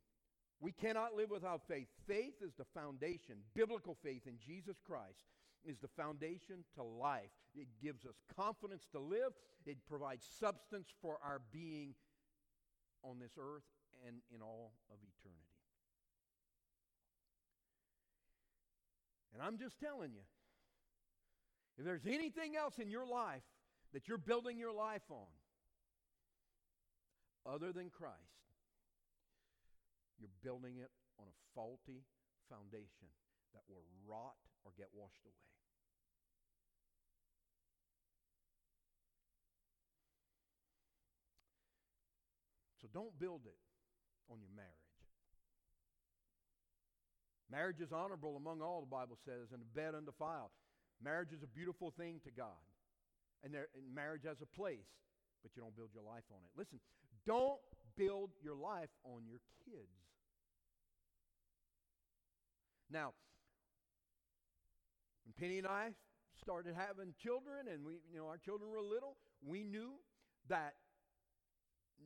We 0.62 0.72
cannot 0.72 1.16
live 1.16 1.30
without 1.30 1.68
faith. 1.68 1.88
Faith 2.08 2.36
is 2.42 2.54
the 2.54 2.70
foundation. 2.74 3.44
Biblical 3.54 3.98
faith 4.02 4.24
in 4.26 4.38
Jesus 4.40 4.78
Christ 4.80 5.26
is 5.66 5.80
the 5.80 5.90
foundation 5.90 6.64
to 6.76 6.84
life. 6.84 7.34
It 7.56 7.68
gives 7.84 8.06
us 8.06 8.16
confidence 8.38 8.88
to 8.94 9.00
live, 9.00 9.34
it 9.66 9.78
provides 9.88 10.26
substance 10.40 10.88
for 11.02 11.18
our 11.24 11.42
being 11.52 11.94
on 13.04 13.20
this 13.20 13.34
earth 13.38 13.68
and 14.08 14.18
in 14.34 14.42
all 14.42 14.72
of 14.90 14.98
eternity. 15.02 15.52
And 19.34 19.42
I'm 19.42 19.58
just 19.58 19.80
telling 19.80 20.12
you, 20.14 20.22
if 21.82 21.86
there's 21.86 22.06
anything 22.06 22.56
else 22.56 22.78
in 22.78 22.92
your 22.92 23.08
life 23.08 23.42
that 23.92 24.08
you're 24.08 24.22
building 24.22 24.60
your 24.60 24.72
life 24.72 25.02
on 25.10 25.26
other 27.44 27.74
than 27.74 27.90
Christ, 27.90 28.14
you're 30.20 30.30
building 30.44 30.78
it 30.78 30.92
on 31.18 31.26
a 31.26 31.36
faulty 31.56 32.06
foundation 32.48 33.10
that 33.56 33.64
will 33.68 33.82
rot 34.08 34.38
or 34.64 34.72
get 34.78 34.90
washed 34.94 35.26
away. 35.26 35.34
So 42.80 42.90
don't 42.94 43.18
build 43.18 43.42
it 43.48 43.58
on 44.32 44.38
your 44.40 44.54
marriage. 44.56 44.70
Marriage 47.52 47.82
is 47.82 47.92
honorable 47.92 48.38
among 48.38 48.62
all, 48.62 48.82
the 48.82 48.86
Bible 48.86 49.18
says, 49.26 49.50
and 49.52 49.64
a 49.64 49.76
bed 49.76 49.96
undefiled. 49.96 50.52
Marriage 51.04 51.34
is 51.34 51.44
a 51.44 51.48
beautiful 51.48 51.92
thing 51.98 52.20
to 52.24 52.32
God. 52.32 52.62
And, 53.44 53.54
there, 53.54 53.68
and 53.76 53.94
marriage 53.94 54.24
has 54.26 54.38
a 54.42 54.46
place, 54.46 54.86
but 55.42 55.52
you 55.56 55.62
don't 55.62 55.76
build 55.76 55.90
your 55.94 56.04
life 56.04 56.24
on 56.32 56.38
it. 56.46 56.52
Listen, 56.58 56.80
don't 57.26 57.60
build 57.98 58.30
your 58.44 58.56
life 58.56 58.90
on 59.04 59.22
your 59.28 59.40
kids. 59.66 59.90
Now, 62.92 63.14
when 65.26 65.34
Penny 65.40 65.58
and 65.58 65.68
I 65.68 65.92
started 66.42 66.76
having 66.76 67.14
children 67.22 67.68
and 67.72 67.86
we, 67.86 67.94
you 68.12 68.20
know, 68.20 68.28
our 68.28 68.38
children 68.38 68.70
were 68.70 68.82
little, 68.82 69.18
we 69.46 69.64
knew 69.64 69.94
that 70.50 70.74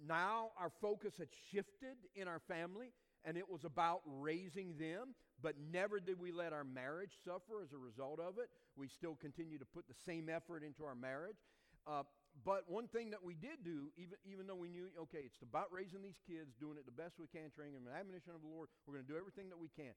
now 0.08 0.52
our 0.60 0.72
focus 0.82 1.14
had 1.18 1.30
shifted 1.52 1.98
in 2.16 2.28
our 2.28 2.42
family 2.48 2.92
and 3.24 3.38
it 3.38 3.50
was 3.50 3.64
about 3.64 4.02
raising 4.06 4.78
them, 4.78 5.16
but 5.42 5.56
never 5.72 6.00
did 6.00 6.20
we 6.20 6.32
let 6.32 6.54
our 6.54 6.64
marriage 6.64 7.12
suffer 7.24 7.62
as 7.62 7.74
a 7.74 7.78
result 7.78 8.20
of 8.20 8.38
it. 8.40 8.50
We 8.76 8.88
still 8.88 9.16
continue 9.16 9.58
to 9.60 9.66
put 9.66 9.88
the 9.88 9.96
same 10.06 10.30
effort 10.30 10.64
into 10.64 10.84
our 10.84 10.96
marriage. 10.96 11.38
Uh, 11.86 12.04
but 12.44 12.68
one 12.68 12.88
thing 12.88 13.12
that 13.12 13.24
we 13.24 13.36
did 13.36 13.64
do, 13.64 13.92
even, 13.96 14.18
even 14.26 14.48
though 14.48 14.60
we 14.60 14.68
knew, 14.68 14.92
okay, 15.08 15.24
it's 15.24 15.42
about 15.42 15.72
raising 15.72 16.02
these 16.02 16.20
kids, 16.28 16.52
doing 16.60 16.76
it 16.76 16.86
the 16.86 16.96
best 16.96 17.16
we 17.20 17.28
can, 17.28 17.52
training 17.52 17.76
them 17.76 17.88
in 17.88 17.94
the 17.94 17.98
admonition 17.98 18.36
of 18.36 18.42
the 18.42 18.52
Lord, 18.52 18.68
we're 18.84 18.96
going 18.96 19.06
to 19.06 19.12
do 19.12 19.20
everything 19.20 19.48
that 19.50 19.60
we 19.60 19.70
can. 19.72 19.96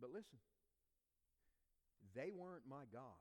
But 0.00 0.12
listen, 0.12 0.36
they 2.12 2.28
weren't 2.32 2.68
my 2.68 2.84
God. 2.92 3.16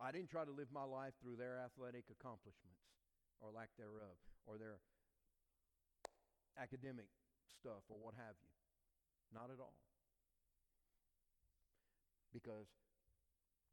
I 0.00 0.12
didn't 0.12 0.30
try 0.30 0.44
to 0.44 0.52
live 0.52 0.68
my 0.70 0.84
life 0.84 1.16
through 1.22 1.36
their 1.36 1.58
athletic 1.58 2.04
accomplishments 2.12 2.84
or 3.40 3.50
lack 3.50 3.72
thereof 3.78 4.14
or 4.46 4.58
their 4.58 4.78
academic 6.60 7.08
stuff 7.58 7.82
or 7.90 7.98
what 7.98 8.14
have 8.14 8.38
you. 8.38 8.54
Not 9.34 9.50
at 9.50 9.60
all. 9.60 9.76
Because 12.32 12.70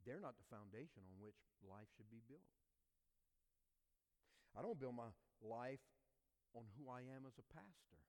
they're 0.04 0.20
not 0.20 0.34
the 0.36 0.48
foundation 0.50 1.06
on 1.06 1.16
which 1.22 1.38
life 1.62 1.88
should 1.96 2.10
be 2.10 2.20
built. 2.26 2.44
I 4.58 4.62
don't 4.62 4.80
build 4.80 4.96
my 4.96 5.12
life 5.44 5.82
on 6.56 6.64
who 6.76 6.88
I 6.88 7.04
am 7.14 7.28
as 7.28 7.36
a 7.36 7.46
pastor. 7.52 8.00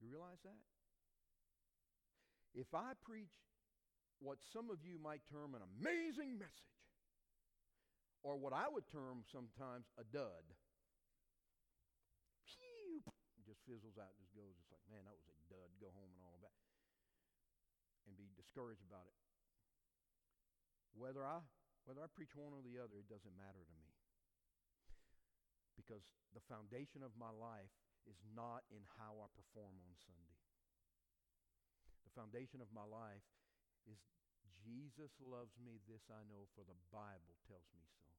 You 0.00 0.08
realize 0.08 0.40
that? 0.44 0.62
If 2.54 2.72
I 2.74 2.92
preach 3.04 3.34
what 4.20 4.38
some 4.52 4.70
of 4.70 4.80
you 4.84 4.96
might 5.00 5.20
term 5.28 5.54
an 5.54 5.60
amazing 5.60 6.38
message, 6.38 6.80
or 8.22 8.36
what 8.40 8.52
I 8.52 8.64
would 8.72 8.88
term 8.88 9.20
sometimes 9.28 9.84
a 10.00 10.04
dud, 10.04 10.44
just 13.44 13.53
fizzles 13.64 13.96
out, 13.96 14.12
just 14.20 14.32
goes, 14.36 14.54
it's 14.60 14.72
like, 14.72 14.84
man, 14.88 15.04
that 15.08 15.16
was 15.16 15.26
a 15.26 15.36
dud, 15.48 15.68
go 15.80 15.90
home 15.92 16.12
and 16.12 16.22
all 16.24 16.36
of 16.36 16.44
that, 16.44 16.56
and 18.06 18.16
be 18.16 18.28
discouraged 18.36 18.84
about 18.84 19.08
it. 19.08 19.16
Whether 20.94 21.26
I, 21.26 21.42
whether 21.88 22.04
I 22.04 22.08
preach 22.12 22.36
one 22.36 22.54
or 22.54 22.62
the 22.62 22.78
other, 22.78 23.00
it 23.00 23.10
doesn't 23.10 23.34
matter 23.34 23.60
to 23.60 23.74
me. 23.74 23.90
Because 25.74 26.06
the 26.32 26.44
foundation 26.46 27.02
of 27.02 27.10
my 27.18 27.34
life 27.34 27.74
is 28.06 28.20
not 28.30 28.62
in 28.70 28.84
how 28.94 29.18
I 29.18 29.26
perform 29.34 29.74
on 29.82 29.92
Sunday. 30.06 30.38
The 32.06 32.14
foundation 32.14 32.62
of 32.62 32.70
my 32.70 32.86
life 32.86 33.26
is 33.90 33.98
Jesus 34.64 35.12
loves 35.20 35.52
me, 35.60 35.82
this 35.84 36.08
I 36.08 36.22
know, 36.30 36.48
for 36.56 36.64
the 36.64 36.78
Bible 36.88 37.36
tells 37.44 37.68
me 37.76 37.84
so. 38.00 38.12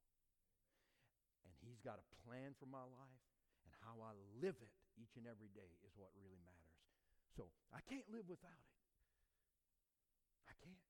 And 1.48 1.54
He's 1.64 1.82
got 1.82 1.98
a 1.98 2.08
plan 2.28 2.54
for 2.60 2.70
my 2.70 2.84
life, 2.86 3.24
and 3.66 3.72
how 3.82 4.04
I 4.04 4.14
live 4.38 4.60
it 4.62 4.74
each 5.00 5.16
and 5.20 5.28
every 5.28 5.52
day 5.52 5.72
is 5.86 5.94
what 6.00 6.12
really 6.18 6.40
matters. 6.44 6.80
So 7.36 7.52
I 7.76 7.84
can't 7.86 8.08
live 8.10 8.28
without 8.32 8.56
it. 8.56 8.74
I 10.48 10.54
can't. 10.64 10.84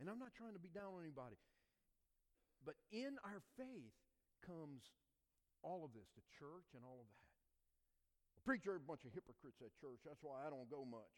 And 0.00 0.08
I'm 0.08 0.20
not 0.20 0.32
trying 0.36 0.56
to 0.56 0.62
be 0.62 0.72
down 0.72 0.96
on 0.96 1.04
anybody. 1.04 1.36
But 2.64 2.74
in 2.90 3.20
our 3.22 3.44
faith 3.54 3.94
comes 4.42 4.82
all 5.62 5.86
of 5.86 5.94
this, 5.94 6.10
the 6.18 6.26
church 6.34 6.74
and 6.74 6.82
all 6.82 6.98
of 6.98 7.08
that. 7.08 7.30
A 8.38 8.42
preacher, 8.42 8.74
a 8.74 8.82
bunch 8.82 9.06
of 9.06 9.12
hypocrites 9.14 9.62
at 9.62 9.70
church. 9.78 10.02
That's 10.02 10.22
why 10.22 10.42
I 10.42 10.50
don't 10.50 10.68
go 10.70 10.82
much. 10.82 11.14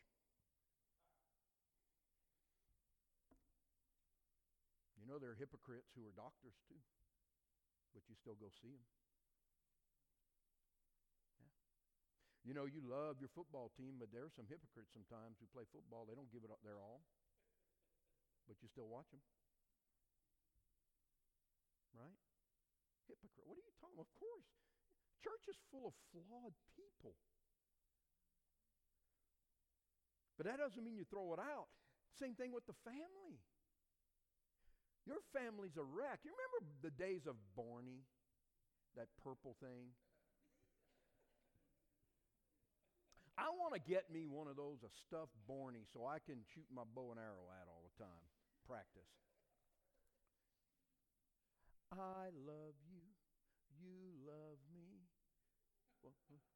You 5.00 5.06
know, 5.08 5.16
there 5.16 5.32
are 5.32 5.40
hypocrites 5.40 5.88
who 5.96 6.04
are 6.04 6.12
doctors 6.12 6.52
too, 6.68 6.76
but 7.96 8.04
you 8.12 8.14
still 8.20 8.36
go 8.36 8.52
see 8.60 8.76
them. 8.76 8.92
Yeah. 11.40 11.48
You 12.48 12.56
know, 12.56 12.64
you 12.64 12.80
love 12.80 13.20
your 13.20 13.28
football 13.36 13.68
team, 13.76 14.00
but 14.00 14.08
there 14.08 14.24
are 14.24 14.32
some 14.32 14.48
hypocrites 14.48 14.88
sometimes 14.96 15.36
who 15.36 15.44
play 15.52 15.68
football. 15.68 16.08
They 16.08 16.16
don't 16.16 16.32
give 16.32 16.48
it 16.48 16.48
up 16.48 16.64
their 16.64 16.80
all, 16.80 17.04
but 18.48 18.56
you 18.64 18.72
still 18.72 18.88
watch 18.88 19.04
them. 19.12 19.20
Right? 21.92 22.16
Hypocrite. 23.04 23.44
What 23.44 23.60
are 23.60 23.64
you 23.68 23.76
talking 23.76 24.00
about? 24.00 24.08
Of 24.08 24.16
course. 24.16 24.48
Church 25.20 25.44
is 25.44 25.60
full 25.68 25.92
of 25.92 25.94
flawed 26.08 26.56
people. 26.72 27.20
But 30.40 30.48
that 30.48 30.56
doesn't 30.56 30.80
mean 30.80 30.96
you 30.96 31.04
throw 31.04 31.36
it 31.36 31.42
out. 31.44 31.68
Same 32.16 32.32
thing 32.32 32.56
with 32.56 32.64
the 32.64 32.78
family. 32.80 33.44
Your 35.04 35.20
family's 35.36 35.76
a 35.76 35.84
wreck. 35.84 36.24
You 36.24 36.32
remember 36.32 36.64
the 36.80 36.96
days 36.96 37.28
of 37.28 37.36
Barney? 37.52 38.08
That 38.96 39.12
purple 39.20 39.52
thing? 39.60 39.92
I 43.38 43.54
want 43.68 43.84
to 43.84 43.84
get 43.84 44.08
me 44.08 44.24
one 44.24 44.48
of 44.48 44.56
those, 44.56 44.80
a 44.80 44.88
stuffed 45.04 45.36
Barney, 45.44 45.84
so 45.92 46.08
I 46.08 46.24
can 46.24 46.40
shoot 46.56 46.64
my 46.72 46.88
bow 46.96 47.12
and 47.12 47.20
arrow 47.20 47.52
at 47.52 47.68
all 47.68 47.84
the 47.84 47.92
time. 48.00 48.24
Practice. 48.64 49.12
I 51.92 52.32
love 52.48 52.72
you. 52.88 53.04
You 53.76 54.24
love 54.24 54.56
me. 54.72 55.04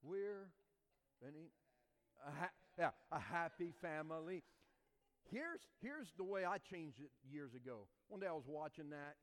We're 0.01 0.49
any, 1.21 1.53
a 2.25 2.33
ha- 2.33 2.57
yeah, 2.79 2.97
a 3.13 3.21
happy 3.21 3.75
family. 3.83 4.43
Here's, 5.31 5.61
here's 5.85 6.09
the 6.17 6.25
way 6.25 6.45
I 6.49 6.57
changed 6.65 6.97
it 6.99 7.13
years 7.29 7.53
ago. 7.53 7.89
One 8.09 8.21
day 8.21 8.27
I 8.27 8.33
was 8.33 8.49
watching 8.49 8.89
that, 8.89 9.21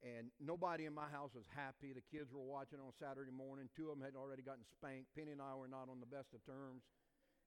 and 0.00 0.32
nobody 0.40 0.88
in 0.88 0.94
my 0.96 1.08
house 1.12 1.36
was 1.36 1.44
happy. 1.52 1.92
The 1.92 2.04
kids 2.08 2.32
were 2.32 2.44
watching 2.44 2.80
on 2.80 2.96
Saturday 2.98 3.30
morning. 3.30 3.68
Two 3.76 3.92
of 3.92 4.00
them 4.00 4.04
had 4.04 4.16
already 4.16 4.42
gotten 4.42 4.64
spanked. 4.72 5.12
Penny 5.12 5.32
and 5.32 5.40
I 5.44 5.52
were 5.54 5.68
not 5.68 5.92
on 5.92 6.00
the 6.00 6.08
best 6.08 6.32
of 6.32 6.40
terms, 6.48 6.82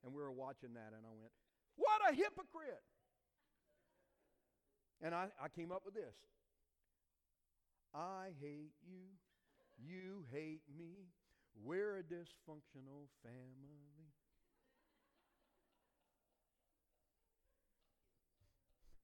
and 0.04 0.12
we 0.14 0.22
were 0.22 0.32
watching 0.32 0.74
that, 0.74 0.92
and 0.96 1.04
I 1.04 1.12
went, 1.12 1.32
What 1.76 2.00
a 2.10 2.14
hypocrite! 2.14 2.82
And 5.02 5.14
I, 5.14 5.28
I 5.42 5.48
came 5.48 5.72
up 5.72 5.82
with 5.84 5.94
this 5.94 6.14
I 7.94 8.30
hate 8.40 8.72
you, 8.86 9.16
you 9.78 10.24
hate 10.30 10.62
me, 10.76 11.08
we're 11.64 11.98
a 11.98 12.02
dysfunctional 12.02 13.08
family. 13.22 13.90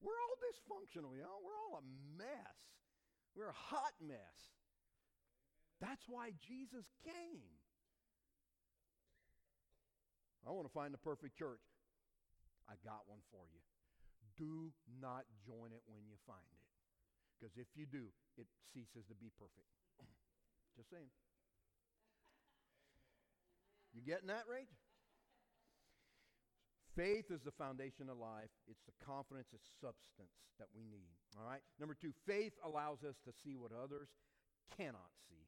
We're 0.01 0.13
all 0.13 0.37
dysfunctional, 0.39 1.19
y'all. 1.19 1.43
We're 1.43 1.59
all 1.59 1.81
a 1.81 2.17
mess. 2.17 2.57
We're 3.35 3.49
a 3.49 3.53
hot 3.53 3.93
mess. 4.01 4.55
That's 5.81 6.05
why 6.09 6.31
Jesus 6.47 6.87
came. 7.05 7.56
I 10.47 10.55
want 10.55 10.67
to 10.67 10.73
find 10.73 10.95
the 10.95 11.03
perfect 11.03 11.35
church. 11.35 11.63
I 12.71 12.79
got 12.87 13.03
one 13.11 13.21
for 13.35 13.43
you. 13.51 13.61
Do 14.39 14.71
not 15.03 15.27
join 15.43 15.75
it 15.75 15.83
when 15.91 16.07
you 16.07 16.15
find 16.27 16.47
it. 16.55 16.65
Because 17.35 17.59
if 17.59 17.67
you 17.75 17.85
do, 17.85 18.15
it 18.39 18.47
ceases 18.73 19.05
to 19.11 19.17
be 19.19 19.35
perfect. 19.35 19.69
Just 20.79 20.91
saying. 20.91 21.11
You 23.93 24.05
getting 24.05 24.29
that, 24.29 24.45
right? 24.45 24.69
Faith 26.97 27.29
is 27.33 27.41
the 27.45 27.53
foundation 27.53 28.09
of 28.09 28.17
life. 28.17 28.53
It's 28.69 28.85
the 28.85 28.97
confidence, 29.05 29.49
it's 29.53 29.69
substance 29.81 30.33
that 30.59 30.69
we 30.73 30.85
need. 30.85 31.17
All 31.37 31.45
right? 31.45 31.61
Number 31.81 31.97
two, 31.97 32.13
faith 32.27 32.53
allows 32.65 33.05
us 33.05 33.17
to 33.25 33.33
see 33.45 33.57
what 33.57 33.73
others 33.73 34.09
cannot 34.77 35.13
see. 35.29 35.46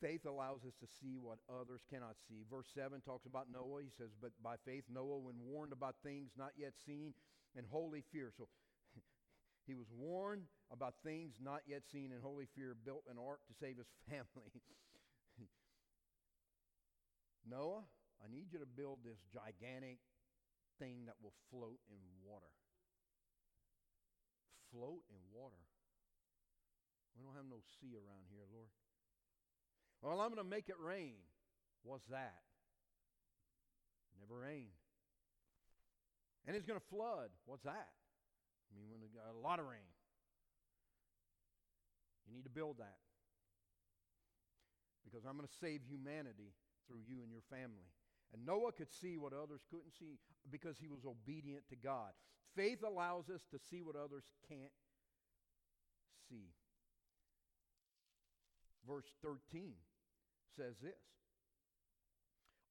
Faith 0.00 0.26
allows 0.26 0.62
us 0.64 0.74
to 0.78 0.86
see 0.86 1.18
what 1.18 1.38
others 1.50 1.82
cannot 1.90 2.14
see. 2.28 2.46
Verse 2.50 2.70
7 2.74 3.00
talks 3.00 3.26
about 3.26 3.50
Noah. 3.50 3.82
He 3.82 3.90
says, 3.90 4.14
But 4.20 4.30
by 4.42 4.54
faith, 4.64 4.84
Noah, 4.92 5.18
when 5.18 5.34
warned 5.42 5.72
about 5.72 5.96
things 6.02 6.30
not 6.38 6.52
yet 6.56 6.72
seen, 6.86 7.14
in 7.56 7.64
holy 7.66 8.04
fear. 8.12 8.30
So 8.36 8.46
he 9.66 9.74
was 9.74 9.88
warned 9.90 10.46
about 10.70 10.94
things 11.02 11.34
not 11.42 11.62
yet 11.66 11.82
seen 11.90 12.12
in 12.12 12.20
holy 12.22 12.46
fear, 12.54 12.76
built 12.84 13.04
an 13.10 13.18
ark 13.18 13.40
to 13.48 13.54
save 13.58 13.78
his 13.78 13.90
family. 14.08 14.62
Noah, 17.48 17.82
I 18.20 18.28
need 18.30 18.52
you 18.52 18.58
to 18.60 18.68
build 18.68 19.00
this 19.02 19.18
gigantic 19.32 19.98
thing 20.78 21.08
that 21.08 21.16
will 21.22 21.34
float 21.50 21.80
in 21.88 21.98
water. 22.20 22.52
Float 24.70 25.02
in 25.08 25.22
water. 25.32 25.64
We 27.16 27.24
don't 27.24 27.34
have 27.34 27.48
no 27.48 27.64
sea 27.80 27.96
around 27.96 28.28
here, 28.28 28.44
Lord. 28.52 28.68
Well, 30.02 30.20
I'm 30.20 30.28
going 30.28 30.42
to 30.42 30.48
make 30.48 30.68
it 30.68 30.76
rain. 30.78 31.14
What's 31.82 32.06
that? 32.06 32.38
Never 34.20 34.40
rained. 34.40 34.76
And 36.46 36.56
it's 36.56 36.66
going 36.66 36.78
to 36.78 36.86
flood. 36.86 37.30
What's 37.46 37.64
that? 37.64 37.88
I 37.90 38.70
mean, 38.76 38.86
when 38.90 39.00
a 39.02 39.40
lot 39.40 39.58
of 39.58 39.66
rain. 39.66 39.88
You 42.26 42.34
need 42.34 42.44
to 42.44 42.50
build 42.50 42.78
that. 42.78 42.98
Because 45.04 45.24
I'm 45.24 45.36
going 45.36 45.48
to 45.48 45.58
save 45.60 45.80
humanity 45.88 46.52
through 46.86 47.00
you 47.06 47.22
and 47.22 47.32
your 47.32 47.42
family. 47.50 47.88
And 48.32 48.44
Noah 48.44 48.72
could 48.72 48.92
see 48.92 49.16
what 49.16 49.32
others 49.32 49.60
couldn't 49.70 49.96
see 49.98 50.18
because 50.50 50.76
he 50.78 50.88
was 50.88 51.06
obedient 51.06 51.64
to 51.70 51.76
God. 51.76 52.12
Faith 52.54 52.84
allows 52.84 53.30
us 53.30 53.40
to 53.50 53.58
see 53.58 53.80
what 53.80 53.96
others 53.96 54.24
can't 54.48 54.72
see. 56.28 56.52
Verse 58.86 59.06
13 59.22 59.72
says 60.56 60.74
this 60.82 61.02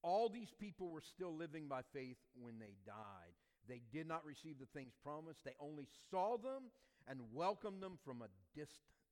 All 0.02 0.28
these 0.28 0.52
people 0.58 0.90
were 0.90 1.04
still 1.04 1.34
living 1.34 1.68
by 1.68 1.82
faith 1.92 2.18
when 2.34 2.58
they 2.58 2.74
died. 2.86 3.34
They 3.68 3.82
did 3.92 4.08
not 4.08 4.24
receive 4.24 4.56
the 4.58 4.70
things 4.72 4.96
promised, 5.04 5.44
they 5.44 5.58
only 5.60 5.86
saw 6.10 6.38
them 6.38 6.72
and 7.08 7.20
welcomed 7.32 7.82
them 7.82 7.98
from 8.04 8.20
a 8.20 8.32
distance, 8.56 9.04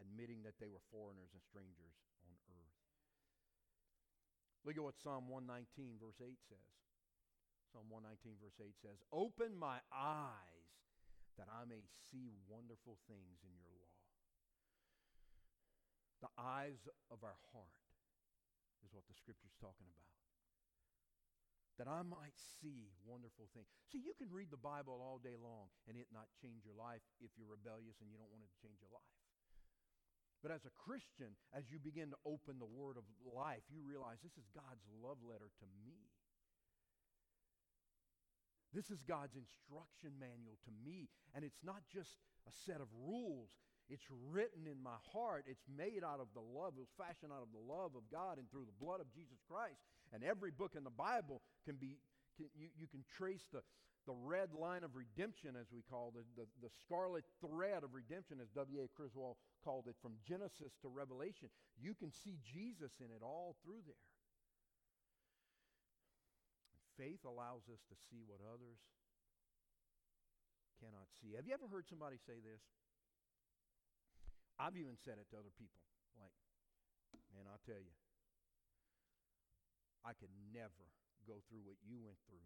admitting 0.00 0.44
that 0.44 0.56
they 0.60 0.68
were 0.68 0.84
foreigners 0.92 1.32
and 1.32 1.42
strangers 1.44 1.96
on 2.24 2.32
earth. 2.48 2.80
Look 4.64 4.76
at 4.76 4.84
what 4.84 5.00
Psalm 5.00 5.28
119, 5.28 5.96
verse 5.96 6.20
8 6.20 6.36
says. 6.48 6.68
Psalm 7.72 7.88
119, 7.88 8.36
verse 8.42 8.58
8 8.60 8.76
says, 8.84 8.98
Open 9.08 9.56
my 9.56 9.80
eyes 9.88 10.68
that 11.40 11.48
I 11.48 11.64
may 11.64 11.80
see 12.12 12.36
wonderful 12.44 13.00
things 13.08 13.40
in 13.40 13.56
your. 13.64 13.79
The 16.20 16.32
eyes 16.36 16.84
of 17.08 17.24
our 17.24 17.36
heart 17.52 17.80
is 18.84 18.92
what 18.92 19.08
the 19.08 19.16
scripture's 19.16 19.56
talking 19.56 19.88
about. 19.88 20.12
That 21.80 21.88
I 21.88 22.04
might 22.04 22.36
see 22.60 22.92
wonderful 23.08 23.48
things. 23.56 23.72
See, 23.88 24.04
you 24.04 24.12
can 24.12 24.28
read 24.28 24.52
the 24.52 24.60
Bible 24.60 25.00
all 25.00 25.16
day 25.16 25.40
long 25.40 25.72
and 25.88 25.96
it 25.96 26.12
not 26.12 26.28
change 26.36 26.60
your 26.68 26.76
life 26.76 27.00
if 27.24 27.32
you're 27.40 27.48
rebellious 27.48 28.04
and 28.04 28.12
you 28.12 28.20
don't 28.20 28.28
want 28.28 28.44
it 28.44 28.52
to 28.52 28.60
change 28.60 28.84
your 28.84 28.92
life. 28.92 29.16
But 30.44 30.52
as 30.52 30.64
a 30.64 30.76
Christian, 30.76 31.36
as 31.52 31.68
you 31.72 31.80
begin 31.80 32.12
to 32.12 32.20
open 32.24 32.60
the 32.60 32.68
word 32.68 32.96
of 32.96 33.04
life, 33.24 33.64
you 33.68 33.80
realize 33.80 34.20
this 34.20 34.36
is 34.36 34.48
God's 34.52 34.84
love 35.00 35.20
letter 35.24 35.48
to 35.48 35.66
me. 35.84 36.08
This 38.72 38.88
is 38.88 39.02
God's 39.02 39.36
instruction 39.36 40.16
manual 40.16 40.56
to 40.64 40.72
me. 40.84 41.08
And 41.36 41.44
it's 41.44 41.60
not 41.64 41.84
just 41.92 42.20
a 42.48 42.52
set 42.52 42.80
of 42.80 42.88
rules, 42.92 43.52
it's 43.90 44.06
written 44.30 44.70
in 44.70 44.78
my 44.78 44.96
heart. 45.12 45.44
It's 45.50 45.66
made 45.66 46.06
out 46.06 46.22
of 46.22 46.30
the 46.32 46.40
love, 46.40 46.78
it 46.78 46.86
was 46.86 46.94
fashioned 46.94 47.34
out 47.34 47.42
of 47.42 47.50
the 47.50 47.60
love 47.60 47.98
of 47.98 48.06
God 48.06 48.38
and 48.38 48.46
through 48.48 48.70
the 48.70 48.78
blood 48.78 49.02
of 49.02 49.10
Jesus 49.10 49.42
Christ. 49.50 49.82
And 50.14 50.22
every 50.22 50.54
book 50.54 50.78
in 50.78 50.86
the 50.86 50.94
Bible 50.94 51.42
can 51.66 51.74
be, 51.74 51.98
can, 52.38 52.46
you, 52.54 52.70
you 52.78 52.86
can 52.86 53.02
trace 53.18 53.42
the, 53.50 53.66
the 54.06 54.14
red 54.14 54.54
line 54.54 54.86
of 54.86 54.94
redemption, 54.94 55.58
as 55.58 55.66
we 55.74 55.82
call 55.82 56.14
it, 56.14 56.24
the, 56.38 56.46
the 56.62 56.70
scarlet 56.86 57.26
thread 57.42 57.82
of 57.82 57.92
redemption, 57.92 58.38
as 58.38 58.48
W.A. 58.54 58.86
Criswell 58.94 59.36
called 59.66 59.90
it, 59.90 59.98
from 60.00 60.14
Genesis 60.22 60.78
to 60.82 60.88
Revelation. 60.88 61.50
You 61.74 61.92
can 61.98 62.14
see 62.14 62.38
Jesus 62.46 62.94
in 63.02 63.10
it 63.10 63.26
all 63.26 63.58
through 63.66 63.82
there. 63.84 64.06
Faith 66.94 67.26
allows 67.26 67.66
us 67.66 67.82
to 67.90 67.96
see 68.08 68.22
what 68.22 68.38
others 68.44 68.78
cannot 70.80 71.08
see. 71.20 71.36
Have 71.36 71.46
you 71.46 71.52
ever 71.52 71.68
heard 71.68 71.88
somebody 71.88 72.16
say 72.16 72.40
this? 72.40 72.60
I've 74.60 74.76
even 74.76 75.00
said 75.00 75.16
it 75.16 75.24
to 75.32 75.40
other 75.40 75.54
people. 75.56 75.80
Like, 76.20 76.36
man, 77.32 77.48
I'll 77.48 77.64
tell 77.64 77.80
you, 77.80 77.96
I 80.04 80.12
could 80.12 80.32
never 80.52 80.84
go 81.24 81.40
through 81.48 81.64
what 81.64 81.80
you 81.80 81.96
went 82.04 82.20
through 82.28 82.44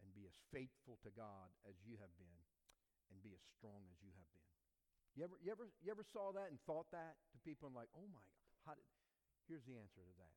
and 0.00 0.08
be 0.16 0.24
as 0.24 0.36
faithful 0.48 0.96
to 1.04 1.12
God 1.12 1.52
as 1.68 1.76
you 1.84 2.00
have 2.00 2.12
been 2.16 2.40
and 3.12 3.20
be 3.20 3.36
as 3.36 3.44
strong 3.60 3.84
as 3.92 4.00
you 4.00 4.12
have 4.16 4.28
been. 4.32 4.48
You 5.16 5.24
ever, 5.28 5.36
you 5.40 5.52
ever, 5.52 5.68
you 5.84 5.88
ever 5.92 6.04
saw 6.04 6.32
that 6.32 6.48
and 6.48 6.56
thought 6.64 6.88
that 6.96 7.16
to 7.32 7.36
people 7.44 7.68
and 7.68 7.76
like, 7.76 7.92
oh 7.96 8.08
my 8.08 8.20
God, 8.20 8.52
how 8.68 8.72
did, 8.76 8.84
here's 9.48 9.64
the 9.68 9.76
answer 9.76 10.00
to 10.00 10.14
that. 10.20 10.36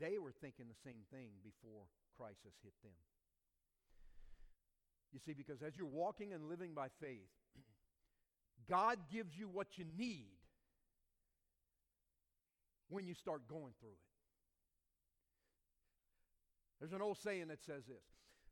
They 0.00 0.16
were 0.16 0.32
thinking 0.32 0.68
the 0.68 0.80
same 0.80 1.04
thing 1.12 1.28
before 1.44 1.84
crisis 2.16 2.56
hit 2.64 2.76
them. 2.80 2.96
You 5.12 5.20
see, 5.20 5.32
because 5.32 5.60
as 5.60 5.76
you're 5.76 5.90
walking 5.90 6.32
and 6.32 6.48
living 6.48 6.72
by 6.72 6.88
faith, 7.00 7.28
God 8.68 8.98
gives 9.12 9.36
you 9.36 9.48
what 9.48 9.78
you 9.78 9.84
need 9.96 10.28
when 12.88 13.06
you 13.06 13.14
start 13.14 13.48
going 13.48 13.72
through 13.80 13.90
it. 13.90 14.10
There's 16.80 16.92
an 16.92 17.02
old 17.02 17.18
saying 17.18 17.48
that 17.48 17.62
says 17.62 17.84
this 17.86 18.02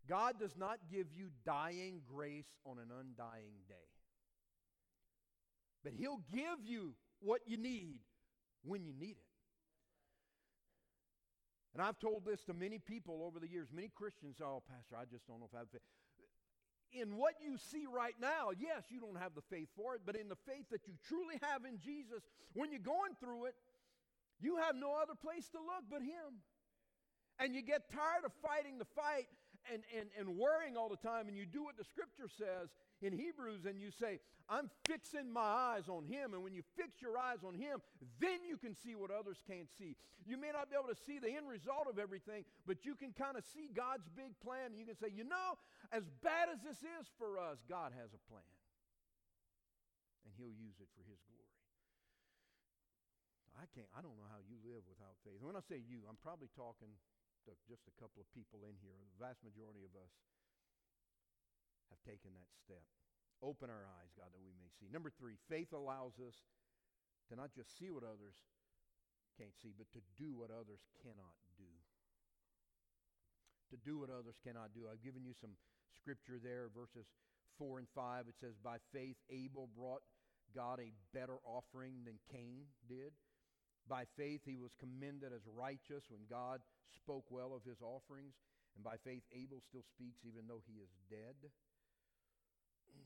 God 0.09 0.39
does 0.39 0.57
not 0.57 0.79
give 0.91 1.07
you 1.15 1.29
dying 1.45 2.03
grace 2.07 2.49
on 2.65 2.79
an 2.79 2.89
undying 2.91 3.55
day. 3.69 3.75
But 5.83 5.93
He'll 5.93 6.23
give 6.33 6.65
you 6.65 6.95
what 7.21 7.41
you 7.47 7.57
need 7.57 8.01
when 8.65 8.85
you 8.85 8.93
need 8.93 9.17
it. 9.17 9.25
And 11.75 11.83
I've 11.83 11.99
told 11.99 12.25
this 12.25 12.43
to 12.45 12.55
many 12.55 12.79
people 12.79 13.23
over 13.25 13.39
the 13.39 13.49
years, 13.49 13.69
many 13.73 13.89
Christians, 13.95 14.37
oh, 14.43 14.63
Pastor, 14.69 14.97
I 14.97 15.05
just 15.05 15.27
don't 15.27 15.39
know 15.39 15.49
if 15.51 15.55
I 15.55 15.61
have 15.61 15.71
faith. 15.71 15.81
In 16.93 17.17
what 17.17 17.35
you 17.45 17.57
see 17.59 17.85
right 17.85 18.17
now, 18.21 18.51
yes, 18.59 18.85
you 18.89 19.01
don't 19.01 19.19
have 19.21 19.35
the 19.35 19.45
faith 19.51 19.69
for 19.77 19.95
it, 19.95 20.03
but 20.07 20.17
in 20.17 20.29
the 20.29 20.41
faith 20.47 20.65
that 20.71 20.89
you 20.89 20.95
truly 21.07 21.39
have 21.43 21.65
in 21.65 21.79
Jesus, 21.79 22.25
when 22.55 22.73
you're 22.73 22.81
going 22.81 23.13
through 23.21 23.47
it, 23.47 23.55
you 24.41 24.57
have 24.57 24.75
no 24.75 24.97
other 24.97 25.15
place 25.15 25.49
to 25.51 25.59
look 25.59 25.85
but 25.91 26.01
Him. 26.01 26.41
And 27.39 27.55
you 27.55 27.63
get 27.63 27.91
tired 27.93 28.25
of 28.25 28.33
fighting 28.43 28.79
the 28.79 28.89
fight 28.97 29.29
and, 29.73 29.83
and, 29.97 30.09
and 30.19 30.37
worrying 30.37 30.77
all 30.77 30.89
the 30.89 30.97
time, 30.97 31.29
and 31.29 31.37
you 31.37 31.47
do 31.47 31.63
what 31.63 31.77
the 31.77 31.85
scripture 31.85 32.29
says 32.29 32.69
in 33.01 33.13
Hebrews, 33.13 33.65
and 33.65 33.81
you 33.81 33.91
say, 33.91 34.21
I'm 34.49 34.71
fixing 34.89 35.29
my 35.29 35.77
eyes 35.77 35.89
on 35.89 36.09
him. 36.09 36.33
And 36.33 36.43
when 36.43 36.57
you 36.57 36.65
fix 36.77 37.03
your 37.05 37.21
eyes 37.21 37.45
on 37.45 37.53
him, 37.55 37.85
then 38.19 38.41
you 38.49 38.57
can 38.57 38.73
see 38.75 38.97
what 38.97 39.13
others 39.13 39.45
can't 39.45 39.69
see. 39.77 39.95
You 40.25 40.41
may 40.41 40.53
not 40.53 40.73
be 40.73 40.77
able 40.77 40.89
to 40.89 41.01
see 41.05 41.21
the 41.21 41.29
end 41.29 41.49
result 41.49 41.85
of 41.85 42.01
everything, 42.01 42.49
but 42.65 42.85
you 42.89 42.97
can 42.97 43.13
kind 43.13 43.37
of 43.37 43.45
see 43.45 43.69
God's 43.69 44.09
big 44.17 44.33
plan. 44.41 44.73
And 44.73 44.81
you 44.81 44.89
can 44.89 44.97
say, 44.97 45.13
you 45.13 45.25
know, 45.25 45.61
as 45.93 46.09
bad 46.25 46.49
as 46.49 46.65
this 46.65 46.81
is 46.81 47.05
for 47.21 47.37
us, 47.37 47.61
God 47.69 47.93
has 47.93 48.17
a 48.17 48.23
plan. 48.29 48.49
And 50.25 50.33
he'll 50.37 50.53
use 50.53 50.81
it 50.81 50.89
for 50.97 51.05
his 51.05 51.21
glory. 51.29 51.49
I 53.59 53.67
can't, 53.75 53.91
I 53.93 54.01
don't 54.01 54.15
know 54.15 54.31
how 54.31 54.39
you 54.47 54.57
live 54.63 54.87
without 54.87 55.19
faith. 55.27 55.43
When 55.43 55.59
I 55.59 55.65
say 55.67 55.83
you, 55.83 56.07
I'm 56.07 56.21
probably 56.23 56.47
talking 56.55 56.95
just 57.47 57.87
a 57.87 57.95
couple 58.01 58.23
of 58.23 58.29
people 58.35 58.67
in 58.67 58.75
here. 58.81 58.99
The 59.15 59.23
vast 59.23 59.45
majority 59.45 59.85
of 59.85 59.93
us 59.95 60.13
have 61.93 62.01
taken 62.05 62.33
that 62.37 62.51
step. 62.55 62.85
Open 63.39 63.71
our 63.71 63.87
eyes, 64.01 64.11
God, 64.19 64.35
that 64.35 64.43
we 64.43 64.51
may 64.59 64.67
see. 64.81 64.91
Number 64.91 65.15
three, 65.15 65.39
faith 65.47 65.71
allows 65.71 66.19
us 66.19 66.35
to 67.31 67.39
not 67.39 67.55
just 67.55 67.77
see 67.79 67.93
what 67.93 68.03
others 68.03 68.35
can't 69.39 69.55
see, 69.63 69.71
but 69.71 69.87
to 69.95 70.03
do 70.19 70.35
what 70.35 70.51
others 70.51 70.83
cannot 70.99 71.39
do. 71.55 71.71
To 73.71 73.77
do 73.79 74.03
what 74.03 74.11
others 74.11 74.41
cannot 74.43 74.75
do. 74.75 74.91
I've 74.91 75.05
given 75.05 75.23
you 75.23 75.37
some 75.39 75.55
scripture 75.95 76.41
there, 76.43 76.67
verses 76.73 77.07
4 77.61 77.79
and 77.79 77.89
5. 77.95 78.27
It 78.27 78.35
says, 78.41 78.59
By 78.59 78.83
faith, 78.91 79.17
Abel 79.31 79.69
brought 79.71 80.03
God 80.57 80.81
a 80.81 80.91
better 81.15 81.39
offering 81.45 82.03
than 82.03 82.19
Cain 82.33 82.67
did. 82.89 83.13
By 83.89 84.05
faith, 84.21 84.45
he 84.45 84.61
was 84.61 84.77
commended 84.77 85.33
as 85.33 85.49
righteous 85.49 86.05
when 86.13 86.29
God 86.29 86.61
spoke 86.93 87.25
well 87.33 87.57
of 87.57 87.65
his 87.65 87.81
offerings. 87.81 88.37
And 88.77 88.85
by 88.85 89.01
faith, 89.01 89.25
Abel 89.33 89.65
still 89.65 89.83
speaks 89.97 90.21
even 90.29 90.45
though 90.45 90.61
he 90.69 90.79
is 90.79 90.93
dead. 91.09 91.35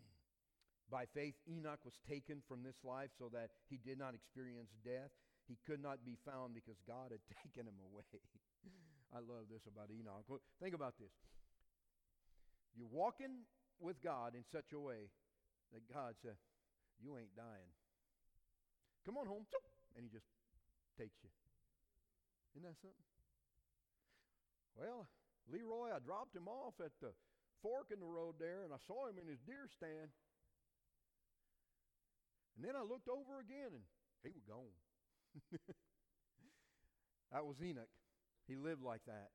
By 0.90 1.06
faith, 1.14 1.38
Enoch 1.48 1.80
was 1.86 1.96
taken 2.04 2.42
from 2.44 2.66
this 2.66 2.76
life 2.84 3.08
so 3.16 3.30
that 3.32 3.54
he 3.70 3.78
did 3.78 3.96
not 3.96 4.12
experience 4.12 4.74
death. 4.84 5.14
He 5.48 5.56
could 5.64 5.80
not 5.80 6.04
be 6.04 6.18
found 6.26 6.52
because 6.52 6.76
God 6.84 7.14
had 7.14 7.22
taken 7.46 7.64
him 7.70 7.78
away. 7.80 8.04
I 9.16 9.22
love 9.22 9.48
this 9.48 9.64
about 9.70 9.88
Enoch. 9.88 10.26
Think 10.60 10.74
about 10.74 10.98
this. 10.98 11.14
You're 12.76 12.92
walking 12.92 13.44
with 13.80 14.00
God 14.02 14.34
in 14.34 14.44
such 14.52 14.72
a 14.72 14.80
way 14.80 15.08
that 15.72 15.84
God 15.92 16.16
said, 16.20 16.36
You 17.00 17.16
ain't 17.16 17.36
dying. 17.36 17.72
Come 19.04 19.16
on 19.16 19.26
home. 19.26 19.44
And 19.96 20.04
he 20.04 20.08
just 20.08 20.28
takes 20.96 21.18
you. 21.22 21.30
Isn't 22.54 22.68
that 22.68 22.76
something? 22.80 23.08
Well, 24.76 25.08
Leroy, 25.48 25.92
I 25.92 26.00
dropped 26.00 26.36
him 26.36 26.48
off 26.48 26.74
at 26.80 26.92
the 27.00 27.12
fork 27.60 27.92
in 27.92 28.00
the 28.00 28.08
road 28.08 28.36
there 28.38 28.64
and 28.64 28.72
I 28.72 28.80
saw 28.86 29.08
him 29.08 29.16
in 29.20 29.28
his 29.28 29.40
deer 29.44 29.68
stand. 29.68 30.12
And 32.56 32.64
then 32.64 32.76
I 32.76 32.84
looked 32.84 33.08
over 33.08 33.40
again 33.40 33.72
and 33.72 33.84
he 34.24 34.32
was 34.32 34.44
gone. 34.44 34.76
that 37.32 37.44
was 37.44 37.56
Enoch. 37.64 37.88
He 38.46 38.56
lived 38.56 38.82
like 38.82 39.04
that. 39.06 39.32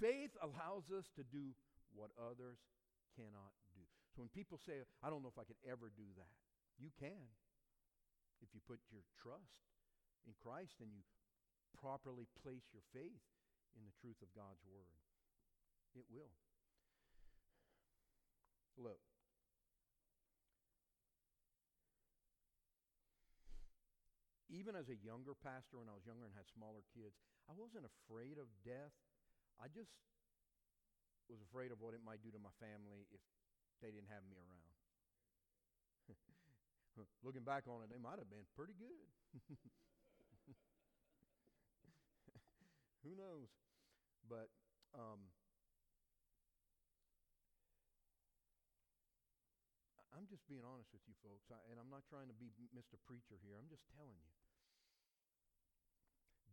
Faith 0.00 0.32
allows 0.40 0.88
us 0.90 1.08
to 1.16 1.22
do 1.28 1.52
what 1.92 2.10
others 2.16 2.58
cannot 3.14 3.52
do. 3.76 3.84
So 4.16 4.22
when 4.22 4.32
people 4.32 4.58
say, 4.58 4.82
I 5.02 5.10
don't 5.10 5.22
know 5.22 5.30
if 5.30 5.38
I 5.38 5.44
could 5.44 5.60
ever 5.68 5.92
do 5.92 6.08
that, 6.16 6.34
you 6.78 6.90
can 6.98 7.28
if 8.42 8.50
you 8.54 8.60
put 8.66 8.80
your 8.90 9.02
trust 9.20 9.73
in 10.26 10.34
Christ 10.40 10.80
and 10.80 10.90
you 10.92 11.04
properly 11.76 12.26
place 12.40 12.64
your 12.72 12.84
faith 12.92 13.24
in 13.76 13.84
the 13.84 13.94
truth 14.00 14.18
of 14.24 14.32
God's 14.32 14.62
Word. 14.64 15.00
It 15.94 16.06
will. 16.10 16.34
Look. 18.74 18.98
Even 24.50 24.78
as 24.78 24.86
a 24.86 24.98
younger 25.02 25.34
pastor, 25.34 25.82
when 25.82 25.90
I 25.90 25.98
was 25.98 26.06
younger 26.06 26.26
and 26.26 26.34
had 26.34 26.46
smaller 26.46 26.86
kids, 26.94 27.18
I 27.50 27.54
wasn't 27.54 27.86
afraid 27.86 28.38
of 28.38 28.46
death. 28.62 28.94
I 29.58 29.66
just 29.66 29.90
was 31.26 31.42
afraid 31.42 31.72
of 31.74 31.80
what 31.80 31.94
it 31.94 32.02
might 32.04 32.22
do 32.22 32.30
to 32.30 32.38
my 32.38 32.52
family 32.62 33.08
if 33.10 33.22
they 33.82 33.90
didn't 33.90 34.12
have 34.12 34.22
me 34.28 34.38
around. 34.38 34.74
Looking 37.26 37.42
back 37.42 37.66
on 37.66 37.82
it, 37.82 37.90
they 37.90 37.98
might 37.98 38.22
have 38.22 38.30
been 38.30 38.46
pretty 38.54 38.78
good. 38.78 39.08
Who 43.04 43.12
knows? 43.12 43.52
But 44.24 44.48
um, 44.96 45.28
I'm 50.16 50.24
just 50.24 50.48
being 50.48 50.64
honest 50.64 50.88
with 50.94 51.04
you 51.04 51.12
folks, 51.20 51.52
I, 51.52 51.60
and 51.68 51.76
I'm 51.76 51.92
not 51.92 52.08
trying 52.08 52.32
to 52.32 52.36
be 52.38 52.48
Mr. 52.72 52.96
Preacher 53.04 53.36
here. 53.44 53.60
I'm 53.60 53.68
just 53.68 53.84
telling 53.92 54.16
you. 54.16 54.32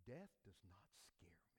Death 0.03 0.33
does 0.43 0.59
not 0.67 0.83
scare 1.13 1.31
me. 1.31 1.55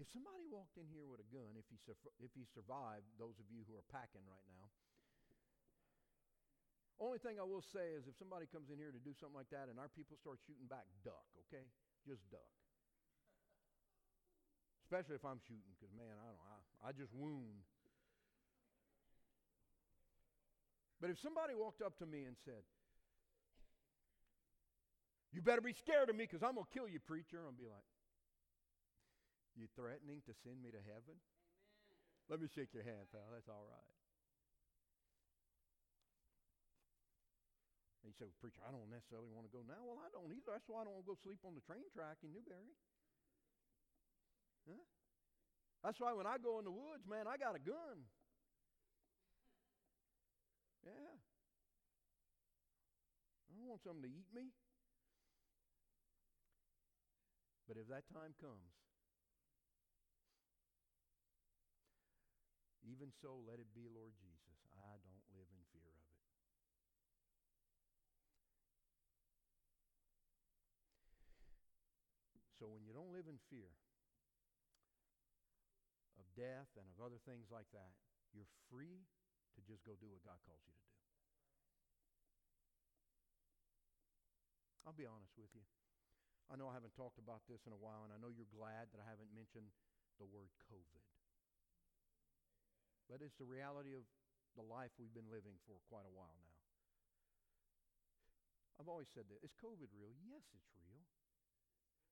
If 0.00 0.08
somebody 0.08 0.48
walked 0.48 0.80
in 0.80 0.88
here 0.88 1.04
with 1.04 1.20
a 1.20 1.28
gun, 1.28 1.54
if 1.60 1.68
he, 1.68 1.76
if 2.18 2.32
he 2.32 2.48
survived, 2.48 3.04
those 3.20 3.36
of 3.36 3.46
you 3.52 3.62
who 3.68 3.76
are 3.76 3.84
packing 3.92 4.24
right 4.24 4.48
now, 4.48 4.72
only 7.00 7.18
thing 7.18 7.40
I 7.40 7.46
will 7.48 7.64
say 7.64 7.96
is 7.96 8.04
if 8.04 8.14
somebody 8.20 8.44
comes 8.46 8.68
in 8.68 8.76
here 8.76 8.92
to 8.92 9.02
do 9.02 9.16
something 9.16 9.36
like 9.36 9.48
that 9.50 9.72
and 9.72 9.80
our 9.80 9.88
people 9.88 10.20
start 10.20 10.38
shooting 10.44 10.68
back, 10.68 10.84
duck, 11.00 11.26
okay? 11.48 11.64
Just 12.04 12.22
duck. 12.28 12.52
Especially 14.84 15.16
if 15.16 15.24
I'm 15.24 15.40
shooting, 15.48 15.72
because 15.74 15.92
man, 15.96 16.12
I 16.20 16.28
don't, 16.28 16.44
I, 16.44 16.56
I 16.86 16.90
just 16.92 17.14
wound. 17.16 17.64
But 21.00 21.08
if 21.08 21.16
somebody 21.18 21.56
walked 21.56 21.80
up 21.80 21.96
to 22.04 22.06
me 22.06 22.28
and 22.28 22.36
said, 22.44 22.60
You 25.32 25.40
better 25.42 25.62
be 25.62 25.72
scared 25.72 26.10
of 26.10 26.16
me 26.16 26.26
because 26.26 26.42
I'm 26.42 26.58
going 26.58 26.66
to 26.66 26.74
kill 26.74 26.90
you, 26.90 26.98
preacher, 26.98 27.38
I'll 27.38 27.54
be 27.54 27.70
like, 27.70 27.86
you 29.54 29.70
threatening 29.78 30.22
to 30.26 30.32
send 30.42 30.58
me 30.58 30.74
to 30.74 30.82
heaven? 30.82 31.14
Amen. 31.14 32.26
Let 32.26 32.38
me 32.42 32.48
shake 32.50 32.74
your 32.74 32.82
hand, 32.82 33.06
pal. 33.14 33.30
That's 33.30 33.46
all 33.46 33.66
right. 33.70 33.99
And 38.00 38.08
he 38.08 38.14
said, 38.16 38.32
Preacher, 38.40 38.64
I 38.64 38.72
don't 38.72 38.88
necessarily 38.88 39.28
want 39.28 39.44
to 39.44 39.52
go 39.52 39.60
now. 39.64 39.84
Well, 39.84 40.00
I 40.00 40.08
don't 40.08 40.32
either. 40.32 40.56
That's 40.56 40.64
why 40.68 40.80
I 40.80 40.88
don't 40.88 40.96
want 40.96 41.04
to 41.04 41.12
go 41.12 41.18
sleep 41.20 41.44
on 41.44 41.52
the 41.52 41.64
train 41.64 41.84
track 41.92 42.20
in 42.24 42.32
Newberry. 42.32 42.72
Huh? 44.64 44.84
That's 45.84 46.00
why 46.00 46.16
when 46.16 46.28
I 46.28 46.40
go 46.40 46.60
in 46.60 46.64
the 46.64 46.72
woods, 46.72 47.04
man, 47.04 47.28
I 47.28 47.36
got 47.36 47.56
a 47.56 47.62
gun. 47.62 48.08
Yeah. 50.84 51.14
I 53.48 53.50
don't 53.56 53.68
want 53.68 53.84
something 53.84 54.04
to 54.04 54.12
eat 54.12 54.28
me. 54.32 54.52
But 57.68 57.76
if 57.76 57.86
that 57.92 58.08
time 58.08 58.32
comes, 58.40 58.80
Even 62.90 63.14
so, 63.22 63.38
let 63.46 63.62
it 63.62 63.70
be, 63.70 63.86
Lord 63.86 64.10
Jesus. 64.18 64.58
I 64.74 64.98
don't 64.98 65.22
live 65.38 65.46
in 65.54 65.62
fear 65.70 65.86
of 65.86 66.02
it. 66.10 66.18
So 72.60 72.68
when 72.68 72.84
you 72.84 72.92
don't 72.92 73.08
live 73.16 73.24
in 73.24 73.40
fear 73.48 73.72
of 76.20 76.28
death 76.36 76.68
and 76.76 76.84
of 76.92 77.00
other 77.00 77.16
things 77.24 77.48
like 77.48 77.64
that, 77.72 77.96
you're 78.36 78.52
free 78.68 79.08
to 79.56 79.60
just 79.64 79.80
go 79.88 79.96
do 79.96 80.12
what 80.12 80.20
God 80.20 80.36
calls 80.44 80.60
you 80.68 80.76
to 80.76 80.84
do. 80.84 81.00
I'll 84.84 84.92
be 84.92 85.08
honest 85.08 85.32
with 85.40 85.48
you. 85.56 85.64
I 86.52 86.60
know 86.60 86.68
I 86.68 86.76
haven't 86.76 86.92
talked 86.92 87.16
about 87.16 87.48
this 87.48 87.64
in 87.64 87.72
a 87.72 87.80
while, 87.80 88.04
and 88.04 88.12
I 88.12 88.20
know 88.20 88.28
you're 88.28 88.52
glad 88.52 88.92
that 88.92 89.00
I 89.00 89.08
haven't 89.08 89.32
mentioned 89.32 89.72
the 90.20 90.28
word 90.28 90.52
COVID. 90.68 91.04
But 93.08 93.24
it's 93.24 93.40
the 93.40 93.48
reality 93.48 93.96
of 93.96 94.04
the 94.52 94.66
life 94.66 94.92
we've 95.00 95.14
been 95.16 95.32
living 95.32 95.56
for 95.64 95.80
quite 95.88 96.04
a 96.04 96.12
while 96.12 96.36
now. 96.44 96.58
I've 98.76 98.90
always 98.90 99.08
said 99.16 99.24
that. 99.32 99.40
Is 99.40 99.56
COVID 99.56 99.88
real? 99.96 100.12
Yes, 100.20 100.44
it's 100.52 100.68
real. 100.76 101.00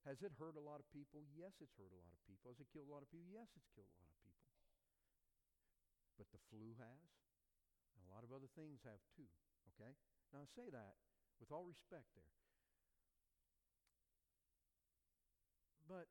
Has 0.07 0.23
it 0.23 0.31
hurt 0.39 0.55
a 0.55 0.63
lot 0.63 0.79
of 0.79 0.87
people? 0.95 1.27
Yes, 1.35 1.59
it's 1.59 1.75
hurt 1.75 1.91
a 1.91 1.99
lot 1.99 2.13
of 2.15 2.21
people. 2.23 2.51
Has 2.51 2.59
it 2.59 2.71
killed 2.71 2.87
a 2.87 2.93
lot 2.93 3.03
of 3.03 3.09
people? 3.11 3.27
Yes, 3.27 3.51
it's 3.55 3.67
killed 3.75 3.91
a 3.91 3.99
lot 3.99 4.11
of 4.11 4.19
people. 4.23 4.47
But 6.15 6.27
the 6.31 6.41
flu 6.51 6.75
has, 6.79 7.03
and 7.95 8.01
a 8.07 8.11
lot 8.11 8.23
of 8.23 8.31
other 8.31 8.51
things 8.55 8.83
have 8.87 8.99
too. 9.15 9.27
Okay? 9.75 9.91
Now 10.31 10.43
I 10.43 10.47
say 10.55 10.67
that 10.71 10.99
with 11.39 11.51
all 11.51 11.63
respect 11.63 12.11
there. 12.15 12.35
But 15.87 16.07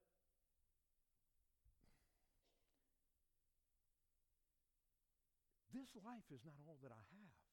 This 5.78 5.94
life 6.02 6.26
is 6.34 6.42
not 6.42 6.58
all 6.66 6.80
that 6.82 6.90
I 6.90 6.98
have. 6.98 7.47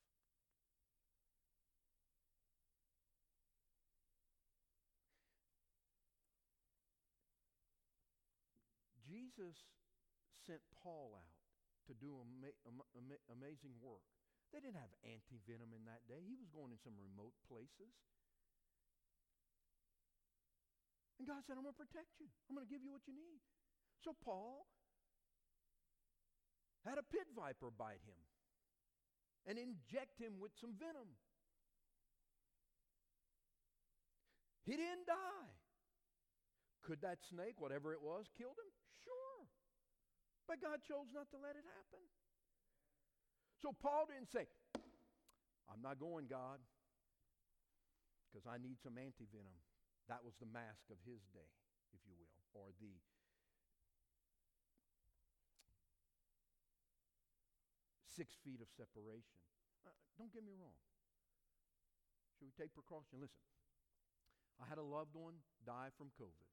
Jesus 9.35 9.59
sent 10.47 10.63
Paul 10.79 11.19
out 11.19 11.35
to 11.91 11.93
do 11.93 12.15
ama- 12.23 12.55
ama- 12.95 13.23
amazing 13.27 13.75
work. 13.83 14.07
They 14.55 14.63
didn't 14.63 14.79
have 14.79 14.93
anti-venom 15.03 15.75
in 15.75 15.83
that 15.91 16.07
day. 16.07 16.23
He 16.23 16.39
was 16.39 16.47
going 16.47 16.71
in 16.71 16.79
some 16.79 16.95
remote 16.95 17.35
places. 17.51 17.91
And 21.19 21.27
God 21.27 21.43
said, 21.43 21.59
I'm 21.59 21.67
going 21.67 21.75
to 21.75 21.83
protect 21.83 22.15
you. 22.23 22.31
I'm 22.47 22.55
going 22.55 22.63
to 22.63 22.71
give 22.71 22.79
you 22.79 22.95
what 22.95 23.03
you 23.03 23.15
need. 23.15 23.43
So 23.99 24.15
Paul 24.23 24.67
had 26.87 26.95
a 26.95 27.03
pit 27.03 27.27
viper 27.35 27.67
bite 27.75 28.03
him 28.07 28.21
and 29.43 29.59
inject 29.59 30.15
him 30.15 30.39
with 30.39 30.55
some 30.55 30.79
venom. 30.79 31.19
He 34.63 34.79
didn't 34.79 35.05
die. 35.05 35.51
Could 36.85 37.01
that 37.01 37.19
snake, 37.27 37.59
whatever 37.59 37.93
it 37.93 38.01
was, 38.01 38.29
killed 38.37 38.57
him? 38.57 38.71
But 40.45 40.61
God 40.61 40.81
chose 40.85 41.09
not 41.09 41.29
to 41.33 41.37
let 41.41 41.57
it 41.57 41.65
happen. 41.65 42.03
So 43.61 43.73
Paul 43.73 44.05
didn't 44.05 44.29
say, 44.29 44.45
I'm 45.65 45.81
not 45.81 45.97
going, 45.97 46.29
God, 46.29 46.61
because 48.29 48.45
I 48.45 48.61
need 48.61 48.77
some 48.77 49.01
antivenom. 49.01 49.57
That 50.05 50.21
was 50.21 50.37
the 50.37 50.45
mask 50.45 50.85
of 50.93 51.01
his 51.01 51.25
day, 51.33 51.49
if 51.97 52.01
you 52.05 52.13
will, 52.13 52.37
or 52.53 52.69
the 52.77 52.93
six 58.13 58.37
feet 58.45 58.61
of 58.61 58.69
separation. 58.77 59.41
Uh, 59.81 59.97
don't 60.21 60.29
get 60.29 60.45
me 60.45 60.53
wrong. 60.53 60.77
Should 62.37 62.45
we 62.45 62.53
take 62.53 62.69
precaution? 62.77 63.17
Listen, 63.17 63.41
I 64.61 64.69
had 64.69 64.77
a 64.77 64.85
loved 64.85 65.17
one 65.17 65.41
die 65.65 65.89
from 65.97 66.13
COVID 66.21 66.51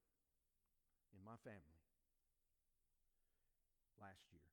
in 1.13 1.21
my 1.21 1.37
family 1.45 1.82
last 4.01 4.25
year. 4.33 4.45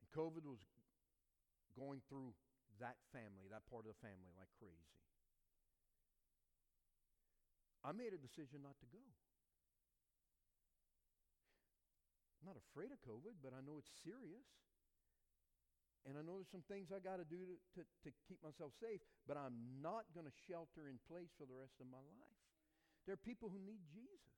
And 0.00 0.06
COVID 0.10 0.46
was 0.46 0.62
going 1.76 2.02
through 2.08 2.34
that 2.80 2.98
family, 3.12 3.46
that 3.52 3.68
part 3.68 3.86
of 3.86 3.94
the 3.94 4.00
family, 4.02 4.32
like 4.34 4.50
crazy. 4.58 4.92
I 7.82 7.90
made 7.90 8.14
a 8.14 8.20
decision 8.20 8.62
not 8.62 8.78
to 8.78 8.88
go. 8.90 9.02
I'm 12.38 12.50
not 12.50 12.58
afraid 12.58 12.90
of 12.94 12.98
COVID, 13.02 13.38
but 13.42 13.54
I 13.54 13.62
know 13.62 13.78
it's 13.78 13.90
serious. 14.02 14.46
And 16.02 16.18
I 16.18 16.26
know 16.26 16.42
there's 16.42 16.50
some 16.50 16.66
things 16.66 16.90
I 16.90 16.98
got 16.98 17.22
to 17.22 17.26
do 17.26 17.62
to, 17.78 17.86
to 17.86 18.10
keep 18.26 18.42
myself 18.42 18.74
safe, 18.82 18.98
but 19.30 19.38
I'm 19.38 19.54
not 19.78 20.10
going 20.10 20.26
to 20.26 20.34
shelter 20.50 20.90
in 20.90 20.98
place 21.06 21.30
for 21.38 21.46
the 21.46 21.54
rest 21.54 21.78
of 21.78 21.86
my 21.86 22.02
life. 22.02 22.42
There 23.06 23.14
are 23.14 23.22
people 23.22 23.50
who 23.50 23.62
need 23.62 23.86
Jesus. 23.94 24.31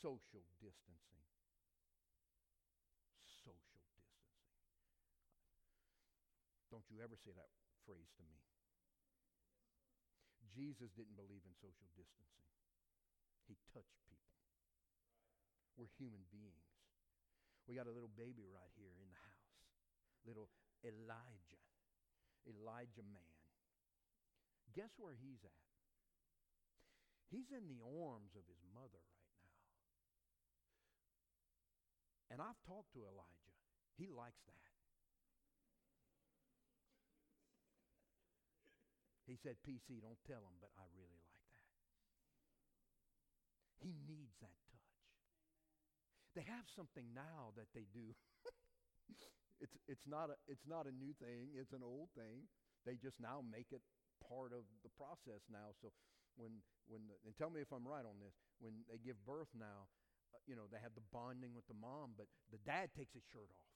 Social 0.00 0.40
distancing. 0.64 1.24
Social 3.28 3.80
distancing. 3.84 4.32
Don't 6.72 6.88
you 6.88 7.04
ever 7.04 7.20
say 7.20 7.36
that 7.36 7.52
phrase 7.84 8.08
to 8.16 8.24
me. 8.24 8.40
Jesus 10.56 10.90
didn't 10.96 11.14
believe 11.14 11.44
in 11.44 11.54
social 11.60 11.86
distancing. 11.94 12.48
He 13.46 13.54
touched 13.76 14.00
people. 14.08 14.34
We're 15.76 15.92
human 16.00 16.24
beings. 16.32 16.70
We 17.68 17.76
got 17.76 17.86
a 17.86 17.94
little 17.94 18.10
baby 18.16 18.48
right 18.50 18.72
here 18.74 18.90
in 18.98 19.08
the 19.08 19.20
house. 19.20 19.56
little 20.26 20.48
Elijah. 20.82 21.64
Elijah 22.48 23.04
man. 23.04 23.36
Guess 24.72 24.96
where 24.96 25.14
he's 25.14 25.44
at? 25.44 25.66
He's 27.30 27.50
in 27.54 27.68
the 27.70 27.78
arms 27.84 28.34
of 28.34 28.42
his 28.48 28.58
mother 28.74 28.98
right 28.98 29.42
now. 29.46 29.60
And 32.30 32.38
I've 32.38 32.58
talked 32.62 32.94
to 32.94 33.02
Elijah. 33.02 33.54
He 33.98 34.06
likes 34.06 34.40
that. 34.46 34.70
He 39.30 39.38
said, 39.38 39.58
PC, 39.62 40.02
don't 40.02 40.18
tell 40.26 40.42
him, 40.42 40.58
but 40.58 40.74
I 40.74 40.86
really 40.98 41.22
like 41.22 41.38
that. 41.46 41.62
He 43.78 43.94
needs 44.06 44.34
that 44.42 44.58
touch. 44.66 44.90
They 46.34 46.46
have 46.50 46.66
something 46.74 47.14
now 47.14 47.54
that 47.54 47.70
they 47.70 47.86
do. 47.94 48.10
it's, 49.62 49.78
it's, 49.86 50.06
not 50.06 50.34
a, 50.34 50.36
it's 50.50 50.66
not 50.66 50.90
a 50.90 50.94
new 50.94 51.14
thing, 51.22 51.54
it's 51.54 51.70
an 51.70 51.86
old 51.86 52.10
thing. 52.18 52.50
They 52.82 52.98
just 52.98 53.22
now 53.22 53.38
make 53.46 53.70
it 53.70 53.82
part 54.18 54.50
of 54.50 54.66
the 54.82 54.90
process 54.98 55.46
now. 55.46 55.78
So 55.78 55.94
when, 56.34 56.58
when 56.90 57.06
the, 57.06 57.14
and 57.22 57.34
tell 57.38 57.54
me 57.54 57.62
if 57.62 57.70
I'm 57.70 57.86
right 57.86 58.06
on 58.06 58.18
this, 58.18 58.34
when 58.58 58.82
they 58.90 58.98
give 58.98 59.18
birth 59.22 59.50
now, 59.54 59.86
uh, 60.34 60.38
you 60.46 60.54
know, 60.54 60.66
they 60.70 60.78
have 60.82 60.94
the 60.94 61.04
bonding 61.12 61.54
with 61.54 61.66
the 61.66 61.78
mom, 61.78 62.14
but 62.16 62.26
the 62.50 62.58
dad 62.62 62.90
takes 62.96 63.14
his 63.14 63.22
shirt 63.32 63.50
off. 63.50 63.70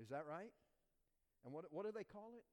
Is 0.00 0.08
that 0.08 0.24
right? 0.26 0.52
And 1.44 1.52
what, 1.52 1.66
what 1.70 1.84
do 1.84 1.92
they 1.92 2.06
call 2.06 2.34
it? 2.38 2.46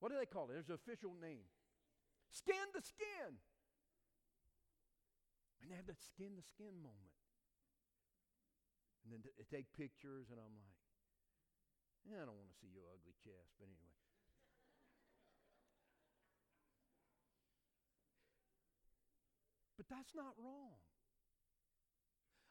What 0.00 0.10
do 0.10 0.16
they 0.16 0.26
call 0.26 0.48
it? 0.48 0.56
There's 0.56 0.72
an 0.72 0.80
official 0.80 1.12
name. 1.20 1.44
Skin 2.32 2.66
to 2.72 2.80
skin. 2.80 3.36
And 5.60 5.68
they 5.68 5.76
have 5.76 5.86
that 5.86 6.00
skin 6.00 6.38
to 6.40 6.44
skin 6.46 6.72
moment. 6.80 7.12
And 9.04 9.12
then 9.12 9.20
they 9.36 9.44
take 9.44 9.68
pictures, 9.76 10.32
and 10.32 10.40
I'm 10.40 10.56
like, 10.56 10.76
yeah, 12.08 12.24
I 12.24 12.28
don't 12.28 12.36
want 12.36 12.48
to 12.48 12.58
see 12.60 12.72
your 12.72 12.88
ugly 12.88 13.12
chest, 13.20 13.52
but 13.60 13.68
anyway. 13.68 13.92
That's 19.90 20.14
not 20.14 20.38
wrong. 20.38 20.78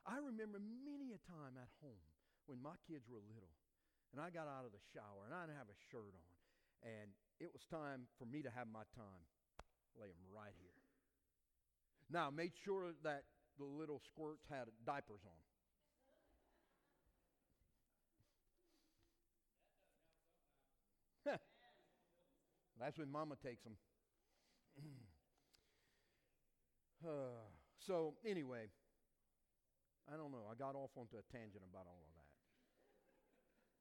I 0.03 0.19
remember 0.19 0.59
many 0.59 1.15
a 1.15 1.21
time 1.23 1.55
at 1.55 1.71
home 1.79 2.03
when 2.45 2.59
my 2.59 2.75
kids 2.83 3.07
were 3.07 3.23
little, 3.31 3.55
and 4.11 4.19
I 4.19 4.29
got 4.29 4.51
out 4.51 4.67
of 4.67 4.75
the 4.75 4.83
shower, 4.91 5.23
and 5.23 5.33
I 5.33 5.47
didn't 5.47 5.57
have 5.61 5.71
a 5.71 5.79
shirt 5.87 6.11
on, 6.11 6.33
and 6.83 7.15
it 7.39 7.49
was 7.55 7.63
time 7.71 8.11
for 8.19 8.25
me 8.25 8.43
to 8.43 8.51
have 8.51 8.67
my 8.67 8.83
time. 8.91 9.23
Lay 9.95 10.07
them 10.11 10.27
right 10.33 10.53
here. 10.59 10.75
Now, 12.11 12.29
made 12.29 12.53
sure 12.63 12.91
that 13.03 13.23
the 13.57 13.65
little 13.65 14.01
squirts 14.03 14.45
had 14.49 14.67
diapers 14.85 15.21
on. 21.25 21.35
That's 22.79 22.97
when 22.97 23.11
mama 23.11 23.35
takes 23.43 23.63
them. 23.63 23.75
so, 27.87 28.15
anyway, 28.25 28.69
I 30.11 30.17
don't 30.17 30.31
know. 30.31 30.49
I 30.49 30.55
got 30.55 30.75
off 30.75 30.91
onto 30.97 31.17
a 31.17 31.25
tangent 31.31 31.63
about 31.63 31.85
all 31.87 32.01
of 32.01 32.11
that. 32.17 32.29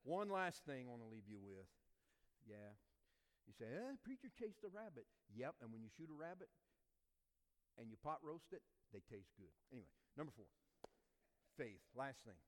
One 0.04 0.28
last 0.30 0.64
thing 0.64 0.86
I 0.86 0.90
want 0.90 1.02
to 1.02 1.10
leave 1.10 1.26
you 1.28 1.40
with. 1.42 1.68
Yeah, 2.48 2.72
you 3.44 3.52
say, 3.56 3.68
eh, 3.68 3.96
preacher 4.04 4.32
chased 4.32 4.64
a 4.64 4.72
rabbit. 4.72 5.04
Yep, 5.32 5.60
and 5.60 5.68
when 5.72 5.84
you 5.84 5.88
shoot 5.92 6.08
a 6.08 6.16
rabbit 6.16 6.48
and 7.76 7.88
you 7.88 7.96
pot 8.00 8.20
roast 8.24 8.52
it, 8.56 8.64
they 8.92 9.04
taste 9.08 9.32
good. 9.36 9.52
Anyway, 9.68 9.92
number 10.16 10.32
four, 10.32 10.48
faith. 11.56 11.80
Last 11.92 12.24
thing. 12.24 12.40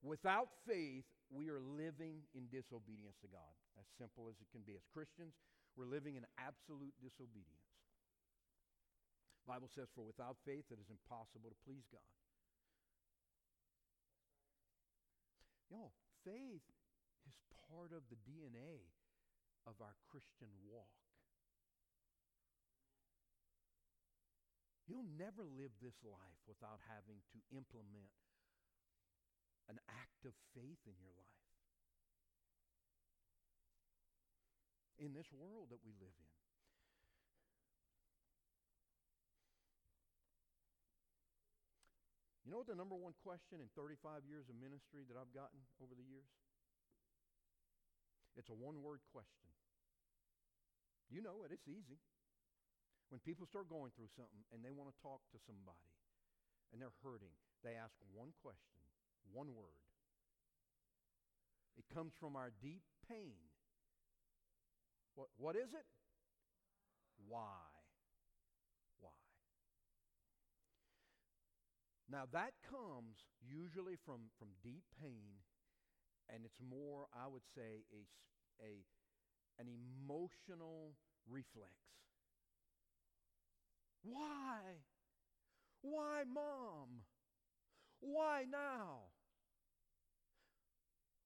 Without 0.00 0.48
faith, 0.64 1.04
we 1.28 1.52
are 1.52 1.60
living 1.60 2.24
in 2.32 2.48
disobedience 2.48 3.16
to 3.20 3.28
God. 3.28 3.52
As 3.76 3.84
simple 4.00 4.28
as 4.28 4.40
it 4.40 4.48
can 4.48 4.64
be. 4.64 4.76
As 4.76 4.84
Christians, 4.88 5.36
we're 5.76 5.88
living 5.88 6.16
in 6.16 6.24
absolute 6.40 6.96
disobedience. 7.00 7.79
Bible 9.46 9.68
says, 9.72 9.88
for 9.94 10.04
without 10.04 10.36
faith, 10.46 10.68
it 10.70 10.78
is 10.78 10.90
impossible 10.90 11.50
to 11.50 11.58
please 11.66 11.84
God. 11.90 12.04
Y'all, 15.70 15.94
faith 16.26 16.66
is 17.26 17.36
part 17.70 17.94
of 17.94 18.02
the 18.10 18.18
DNA 18.26 18.90
of 19.66 19.78
our 19.78 19.94
Christian 20.10 20.50
walk. 20.66 20.90
You'll 24.90 25.06
never 25.14 25.46
live 25.46 25.70
this 25.78 25.94
life 26.02 26.42
without 26.50 26.82
having 26.90 27.22
to 27.30 27.38
implement 27.54 28.10
an 29.70 29.78
act 29.86 30.26
of 30.26 30.34
faith 30.50 30.82
in 30.82 30.98
your 30.98 31.14
life. 31.14 31.46
In 34.98 35.14
this 35.14 35.30
world 35.30 35.70
that 35.70 35.78
we 35.86 35.94
live 36.02 36.10
in. 36.18 36.39
You 42.50 42.58
know 42.58 42.66
what 42.66 42.74
the 42.74 42.82
number 42.82 42.98
one 42.98 43.14
question 43.22 43.62
in 43.62 43.70
35 43.78 44.26
years 44.26 44.50
of 44.50 44.58
ministry 44.58 45.06
that 45.06 45.14
I've 45.14 45.30
gotten 45.30 45.62
over 45.78 45.94
the 45.94 46.02
years? 46.02 46.26
It's 48.34 48.50
a 48.50 48.58
one 48.58 48.82
word 48.82 49.06
question. 49.14 49.54
You 51.14 51.22
know 51.22 51.46
it, 51.46 51.54
it's 51.54 51.70
easy. 51.70 52.02
When 53.06 53.22
people 53.22 53.46
start 53.46 53.70
going 53.70 53.94
through 53.94 54.10
something 54.18 54.42
and 54.50 54.66
they 54.66 54.74
want 54.74 54.90
to 54.90 54.98
talk 54.98 55.22
to 55.30 55.38
somebody 55.46 55.94
and 56.74 56.82
they're 56.82 56.98
hurting, 57.06 57.30
they 57.62 57.78
ask 57.78 57.94
one 58.10 58.34
question, 58.42 58.82
one 59.30 59.54
word. 59.54 59.78
It 61.78 61.86
comes 61.94 62.18
from 62.18 62.34
our 62.34 62.50
deep 62.58 62.82
pain. 63.06 63.38
What, 65.14 65.30
what 65.38 65.54
is 65.54 65.70
it? 65.70 65.86
Why? 67.30 67.46
Why? 67.46 67.69
Now, 72.10 72.24
that 72.32 72.52
comes 72.68 73.16
usually 73.40 73.94
from, 74.04 74.30
from 74.38 74.48
deep 74.62 74.82
pain 75.00 75.38
and 76.32 76.44
it's 76.44 76.60
more, 76.60 77.06
I 77.14 77.26
would 77.26 77.42
say, 77.54 77.84
a, 77.92 78.64
a, 78.64 78.84
an 79.58 79.66
emotional 79.68 80.94
reflex. 81.28 81.74
Why? 84.02 84.58
Why, 85.82 86.22
mom? 86.32 87.02
Why 88.00 88.44
now? 88.50 89.10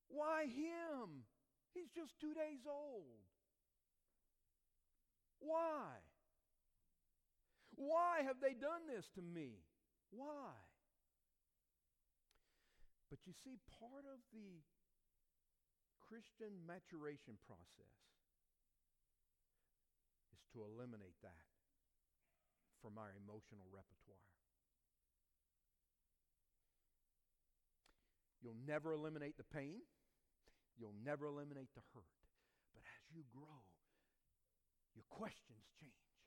Why 0.09 0.45
him? 0.45 1.25
He's 1.75 1.91
just 1.95 2.13
two 2.21 2.35
days 2.35 2.61
old. 2.69 3.25
Why? 5.41 6.01
Why 7.77 8.23
have 8.25 8.37
they 8.41 8.55
done 8.55 8.87
this 8.89 9.07
to 9.17 9.23
me? 9.23 9.65
Why? 10.11 10.53
But 13.15 13.31
you 13.31 13.35
see, 13.47 13.63
part 13.79 14.03
of 14.11 14.19
the 14.35 14.59
Christian 16.03 16.51
maturation 16.67 17.39
process 17.47 17.95
is 20.35 20.43
to 20.51 20.67
eliminate 20.67 21.15
that 21.23 21.47
from 22.83 22.99
our 22.99 23.15
emotional 23.15 23.71
repertoire. 23.71 24.35
You'll 28.43 28.59
never 28.67 28.91
eliminate 28.91 29.39
the 29.39 29.47
pain. 29.47 29.87
You'll 30.75 30.99
never 31.07 31.31
eliminate 31.31 31.71
the 31.79 31.87
hurt. 31.95 32.19
But 32.75 32.83
as 32.83 33.15
you 33.15 33.23
grow, 33.31 33.63
your 34.99 35.07
questions 35.07 35.63
change. 35.79 36.19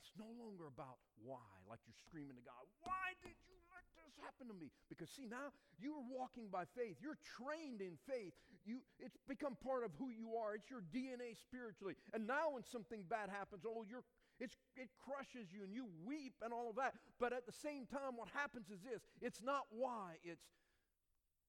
It's 0.00 0.16
no 0.16 0.32
longer 0.40 0.64
about 0.64 0.96
why, 1.20 1.60
like 1.68 1.84
you're 1.84 2.00
screaming 2.08 2.40
to 2.40 2.44
God, 2.48 2.64
why 2.80 3.12
did 3.20 3.36
you 3.44 3.55
this 4.04 4.14
happen 4.20 4.48
to 4.48 4.56
me? 4.56 4.70
Because 4.88 5.08
see, 5.10 5.24
now 5.24 5.54
you 5.78 5.94
are 5.94 6.06
walking 6.06 6.48
by 6.52 6.64
faith. 6.76 6.96
You're 7.00 7.18
trained 7.24 7.80
in 7.80 7.96
faith. 8.04 8.34
You, 8.64 8.82
it's 8.98 9.16
become 9.28 9.56
part 9.62 9.84
of 9.84 9.92
who 9.98 10.10
you 10.10 10.36
are. 10.36 10.54
It's 10.54 10.68
your 10.68 10.82
DNA 10.92 11.38
spiritually. 11.38 11.94
And 12.12 12.26
now 12.26 12.52
when 12.52 12.64
something 12.64 13.04
bad 13.08 13.30
happens, 13.30 13.62
oh, 13.64 13.84
you're, 13.88 14.04
it's, 14.38 14.56
it 14.76 14.90
crushes 15.00 15.48
you 15.54 15.62
and 15.64 15.72
you 15.72 15.86
weep 16.04 16.34
and 16.42 16.52
all 16.52 16.68
of 16.68 16.76
that. 16.76 16.94
But 17.18 17.32
at 17.32 17.46
the 17.46 17.56
same 17.56 17.86
time, 17.86 18.16
what 18.16 18.28
happens 18.34 18.68
is 18.68 18.82
this 18.82 19.00
it's 19.22 19.40
not 19.40 19.64
why, 19.70 20.20
it's 20.22 20.44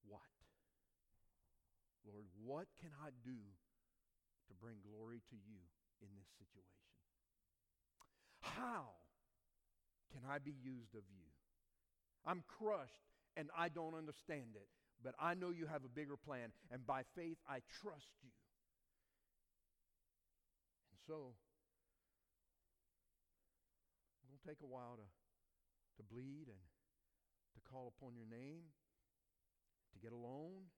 what. 0.07 0.23
Lord, 2.07 2.25
what 2.39 2.67
can 2.79 2.91
I 3.03 3.11
do 3.25 3.35
to 4.47 4.53
bring 4.61 4.79
glory 4.79 5.19
to 5.27 5.35
you 5.35 5.59
in 5.99 6.07
this 6.15 6.29
situation? 6.39 6.87
How 8.39 8.95
can 10.13 10.23
I 10.23 10.39
be 10.39 10.55
used 10.63 10.95
of 10.95 11.03
you? 11.11 11.26
I'm 12.27 12.43
crushed 12.47 13.01
and 13.37 13.49
I 13.57 13.69
don't 13.69 13.95
understand 13.95 14.55
it. 14.55 14.67
But 15.03 15.15
I 15.21 15.35
know 15.35 15.51
you 15.51 15.67
have 15.67 15.85
a 15.85 15.89
bigger 15.89 16.17
plan. 16.17 16.51
And 16.71 16.85
by 16.85 17.03
faith, 17.15 17.37
I 17.49 17.61
trust 17.81 18.11
you. 18.23 18.31
And 20.91 20.99
so, 21.07 21.35
I'm 24.21 24.29
going 24.29 24.39
to 24.39 24.47
take 24.47 24.61
a 24.61 24.67
while 24.67 24.97
to, 24.97 25.07
to 25.97 26.03
bleed 26.03 26.47
and 26.49 26.61
to 27.55 27.61
call 27.71 27.93
upon 27.97 28.15
your 28.15 28.27
name. 28.27 28.63
to 29.93 29.99
get 29.99 30.11
alone, 30.13 30.71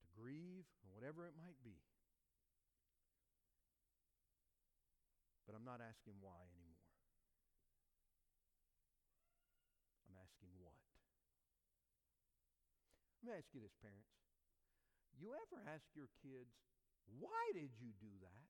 to 0.00 0.06
grieve, 0.20 0.66
or 0.82 0.90
whatever 0.94 1.26
it 1.26 1.34
might 1.36 1.58
be. 1.64 1.78
But 5.46 5.56
I'm 5.56 5.64
not 5.64 5.80
asking 5.80 6.14
why 6.20 6.38
anymore. 6.46 6.78
I'm 10.08 10.16
asking 10.22 10.48
what. 10.58 10.74
Me 13.28 13.36
ask 13.36 13.52
you 13.52 13.60
this, 13.60 13.76
parents. 13.84 14.08
You 15.20 15.36
ever 15.36 15.60
ask 15.68 15.84
your 15.92 16.08
kids, 16.24 16.48
why 17.20 17.52
did 17.52 17.76
you 17.76 17.92
do 18.00 18.08
that? 18.24 18.48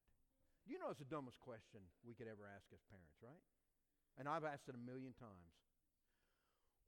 You 0.71 0.79
know 0.79 0.95
it's 0.95 1.03
the 1.03 1.11
dumbest 1.11 1.43
question 1.43 1.83
we 2.07 2.15
could 2.15 2.31
ever 2.31 2.47
ask 2.47 2.71
as 2.71 2.79
parents, 2.87 3.19
right? 3.19 3.43
And 4.23 4.31
I've 4.31 4.47
asked 4.47 4.71
it 4.71 4.79
a 4.79 4.85
million 4.87 5.19
times. 5.19 5.51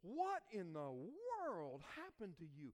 What 0.07 0.47
in 0.55 0.71
the 0.71 0.87
world 0.87 1.83
happened 1.99 2.39
to 2.39 2.47
you? 2.47 2.71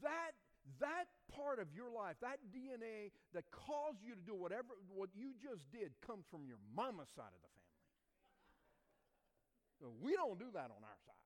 That 0.00 0.32
that 0.80 1.12
part 1.28 1.60
of 1.60 1.68
your 1.76 1.92
life, 1.92 2.16
that 2.24 2.40
DNA 2.48 3.12
that 3.36 3.44
caused 3.52 4.00
you 4.00 4.16
to 4.16 4.24
do 4.24 4.32
whatever 4.32 4.72
what 4.88 5.12
you 5.12 5.36
just 5.36 5.68
did 5.68 5.92
comes 6.00 6.24
from 6.32 6.48
your 6.48 6.56
mama's 6.72 7.12
side 7.12 7.28
of 7.28 7.40
the 7.44 7.52
family. 7.52 7.68
we 10.08 10.16
don't 10.16 10.40
do 10.40 10.48
that 10.56 10.72
on 10.72 10.80
our 10.80 11.00
side. 11.04 11.20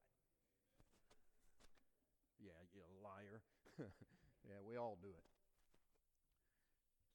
Yeah, 2.42 2.58
you 2.74 2.82
liar. 3.02 3.42
yeah, 4.48 4.58
we 4.66 4.76
all 4.76 4.98
do 5.00 5.08
it. 5.08 5.26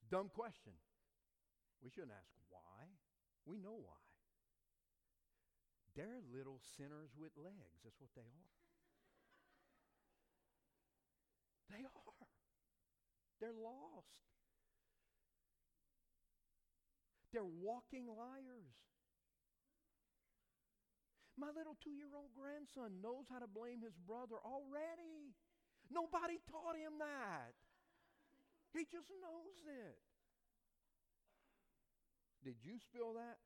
Dumb 0.10 0.30
question. 0.34 0.74
We 1.84 1.90
shouldn't 1.90 2.14
ask 2.14 2.32
why. 2.50 2.88
We 3.46 3.58
know 3.60 3.76
why. 3.76 4.00
They're 5.96 6.24
little 6.34 6.60
sinners 6.78 7.12
with 7.18 7.32
legs. 7.38 7.84
That's 7.84 8.00
what 8.00 8.10
they 8.16 8.26
are. 8.26 8.50
they 11.78 11.84
are. 11.86 12.28
They're 13.40 13.54
lost. 13.54 14.24
They're 17.34 17.44
walking 17.44 18.06
liars. 18.08 18.78
My 21.38 21.50
little 21.50 21.76
two 21.82 21.98
year 21.98 22.14
old 22.14 22.30
grandson 22.38 23.02
knows 23.02 23.26
how 23.26 23.40
to 23.40 23.50
blame 23.50 23.82
his 23.82 23.98
brother 24.06 24.38
already. 24.46 25.34
Nobody 25.94 26.42
taught 26.50 26.74
him 26.74 26.98
that. 26.98 27.54
He 28.74 28.90
just 28.90 29.14
knows 29.22 29.62
it. 29.70 30.02
Did 32.42 32.58
you 32.66 32.82
spill 32.82 33.14
that? 33.14 33.38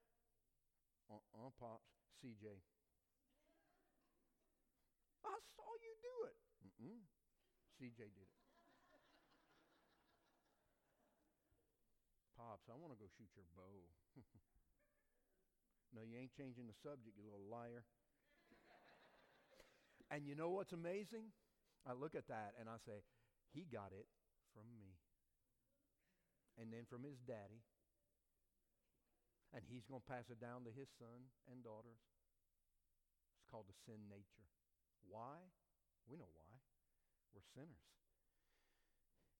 Uh 1.12 1.20
uh, 1.36 1.52
Pops. 1.60 1.92
CJ. 2.24 2.64
I 5.28 5.36
saw 5.54 5.70
you 5.84 5.94
do 6.00 6.16
it. 6.32 6.38
Mm-mm. 6.64 7.04
CJ 7.78 8.16
did 8.16 8.26
it. 8.26 8.42
Pops, 12.40 12.70
I 12.72 12.76
want 12.80 12.94
to 12.96 13.00
go 13.00 13.06
shoot 13.18 13.30
your 13.36 13.46
bow. 13.54 13.86
no, 15.94 16.02
you 16.02 16.18
ain't 16.18 16.34
changing 16.34 16.66
the 16.66 16.78
subject, 16.82 17.18
you 17.18 17.28
little 17.28 17.46
liar. 17.52 17.84
and 20.10 20.26
you 20.26 20.34
know 20.34 20.50
what's 20.50 20.74
amazing? 20.74 21.34
I 21.88 21.96
look 21.96 22.20
at 22.20 22.28
that 22.28 22.60
and 22.60 22.68
I 22.68 22.76
say, 22.84 23.00
he 23.56 23.64
got 23.64 23.96
it 23.96 24.12
from 24.52 24.68
me. 24.76 25.00
And 26.60 26.68
then 26.68 26.84
from 26.92 27.08
his 27.08 27.16
daddy. 27.24 27.64
And 29.56 29.64
he's 29.64 29.88
going 29.88 30.04
to 30.04 30.12
pass 30.12 30.28
it 30.28 30.44
down 30.44 30.68
to 30.68 30.72
his 30.76 30.92
son 31.00 31.32
and 31.48 31.64
daughters. 31.64 32.04
It's 33.40 33.48
called 33.48 33.72
the 33.72 33.80
sin 33.88 34.04
nature. 34.12 34.44
Why? 35.08 35.40
We 36.12 36.20
know 36.20 36.28
why. 36.36 36.52
We're 37.32 37.48
sinners. 37.56 37.88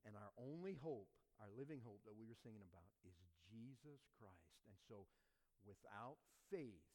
And 0.08 0.16
our 0.16 0.32
only 0.40 0.80
hope, 0.80 1.12
our 1.44 1.52
living 1.52 1.84
hope 1.84 2.00
that 2.08 2.16
we 2.16 2.24
were 2.24 2.40
singing 2.40 2.64
about, 2.64 2.88
is 3.04 3.20
Jesus 3.52 4.08
Christ. 4.16 4.56
And 4.72 4.80
so 4.88 5.04
without 5.68 6.16
faith, 6.48 6.88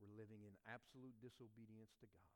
we're 0.00 0.16
living 0.16 0.40
in 0.48 0.56
absolute 0.64 1.20
disobedience 1.20 1.92
to 2.00 2.08
God. 2.08 2.32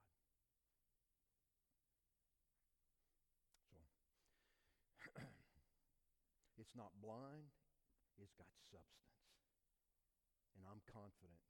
So 6.58 6.58
it's 6.68 6.76
not 6.76 6.92
blind, 7.00 7.48
it's 8.20 8.37
got 8.37 8.52
substance. 8.68 9.24
And 10.52 10.68
I'm 10.68 10.85
confident 10.85 11.40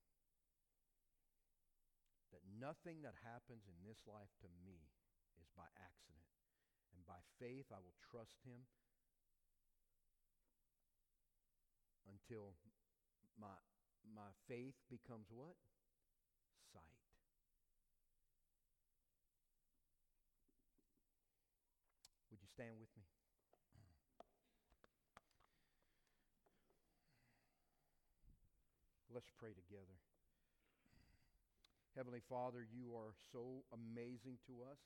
that 2.31 2.47
nothing 2.47 3.03
that 3.03 3.19
happens 3.27 3.67
in 3.67 3.75
this 3.83 4.07
life 4.07 4.31
to 4.47 4.49
me 4.63 4.95
is 5.43 5.51
by 5.59 5.67
accident. 5.75 6.31
And 6.95 7.03
by 7.03 7.19
faith, 7.43 7.67
I 7.75 7.83
will 7.83 7.99
trust 7.99 8.39
Him 8.47 8.63
until 12.07 12.55
my, 13.35 13.59
my 14.07 14.31
faith 14.47 14.79
becomes 14.87 15.27
what? 15.35 15.59
Sight. 16.71 16.95
Would 22.31 22.39
you 22.39 22.49
stand 22.55 22.79
with 22.79 22.87
me? 22.87 22.88
Let's 29.19 29.35
pray 29.35 29.51
together. 29.51 29.99
Heavenly 31.99 32.23
Father, 32.31 32.63
you 32.63 32.95
are 32.95 33.19
so 33.35 33.67
amazing 33.75 34.39
to 34.47 34.63
us. 34.63 34.79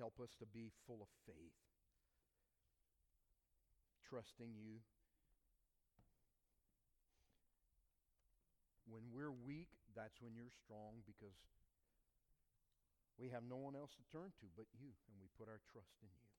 Help 0.00 0.16
us 0.16 0.32
to 0.40 0.48
be 0.48 0.72
full 0.88 1.04
of 1.04 1.12
faith, 1.28 1.60
trusting 4.08 4.56
you. 4.56 4.80
When 8.88 9.12
we're 9.12 9.28
weak, 9.28 9.68
that's 9.92 10.16
when 10.24 10.32
you're 10.32 10.56
strong 10.64 11.04
because 11.04 11.36
we 13.20 13.28
have 13.28 13.44
no 13.44 13.60
one 13.60 13.76
else 13.76 13.92
to 14.00 14.04
turn 14.08 14.32
to 14.40 14.48
but 14.56 14.72
you, 14.72 14.88
and 15.12 15.20
we 15.20 15.28
put 15.36 15.52
our 15.52 15.60
trust 15.68 16.00
in 16.00 16.08
you. 16.08 16.35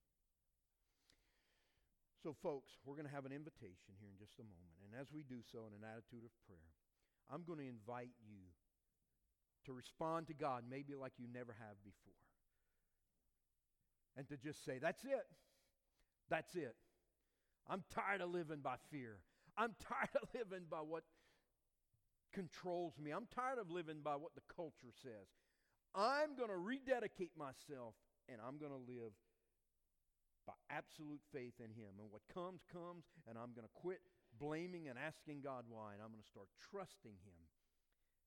So, 2.27 2.35
folks, 2.43 2.75
we're 2.83 2.99
going 2.99 3.07
to 3.07 3.15
have 3.15 3.23
an 3.23 3.31
invitation 3.31 3.95
here 4.03 4.11
in 4.11 4.19
just 4.19 4.35
a 4.35 4.43
moment. 4.43 4.83
And 4.83 4.91
as 4.99 5.07
we 5.15 5.23
do 5.23 5.39
so 5.47 5.63
in 5.63 5.71
an 5.71 5.87
attitude 5.87 6.27
of 6.27 6.33
prayer, 6.43 6.75
I'm 7.31 7.47
going 7.47 7.63
to 7.63 7.71
invite 7.71 8.11
you 8.19 8.51
to 9.63 9.71
respond 9.71 10.27
to 10.27 10.33
God 10.35 10.67
maybe 10.69 10.91
like 10.91 11.13
you 11.15 11.31
never 11.31 11.55
have 11.55 11.79
before. 11.87 12.19
And 14.19 14.27
to 14.27 14.35
just 14.35 14.65
say, 14.65 14.75
That's 14.75 15.05
it. 15.05 15.23
That's 16.27 16.53
it. 16.55 16.75
I'm 17.63 17.87
tired 17.95 18.19
of 18.19 18.35
living 18.35 18.59
by 18.59 18.75
fear. 18.91 19.23
I'm 19.55 19.71
tired 19.87 20.11
of 20.21 20.27
living 20.35 20.67
by 20.69 20.83
what 20.83 21.07
controls 22.33 22.99
me. 22.99 23.11
I'm 23.11 23.31
tired 23.31 23.57
of 23.57 23.71
living 23.71 24.03
by 24.03 24.19
what 24.19 24.35
the 24.35 24.43
culture 24.53 24.91
says. 25.01 25.31
I'm 25.95 26.35
going 26.35 26.51
to 26.51 26.59
rededicate 26.59 27.31
myself 27.39 27.95
and 28.27 28.43
I'm 28.45 28.59
going 28.59 28.75
to 28.75 28.83
live 28.83 29.15
by 30.47 30.55
absolute 30.71 31.19
faith 31.36 31.60
in 31.60 31.75
Him. 31.75 31.99
And 31.99 32.07
what 32.07 32.23
comes, 32.31 32.63
comes, 32.71 33.03
and 33.27 33.36
I'm 33.36 33.51
going 33.51 33.67
to 33.67 33.75
quit 33.75 33.99
blaming 34.39 34.88
and 34.88 34.95
asking 34.95 35.43
God 35.43 35.67
why, 35.67 35.91
and 35.91 35.99
I'm 35.99 36.15
going 36.15 36.23
to 36.23 36.33
start 36.33 36.47
trusting 36.71 37.19
Him 37.27 37.41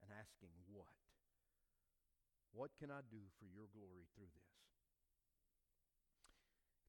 and 0.05 0.13
asking 0.13 0.53
what? 0.69 0.93
What 2.53 2.71
can 2.77 2.93
I 2.93 3.01
do 3.09 3.25
for 3.41 3.49
your 3.49 3.73
glory 3.73 4.05
through 4.13 4.29
this? 4.29 4.53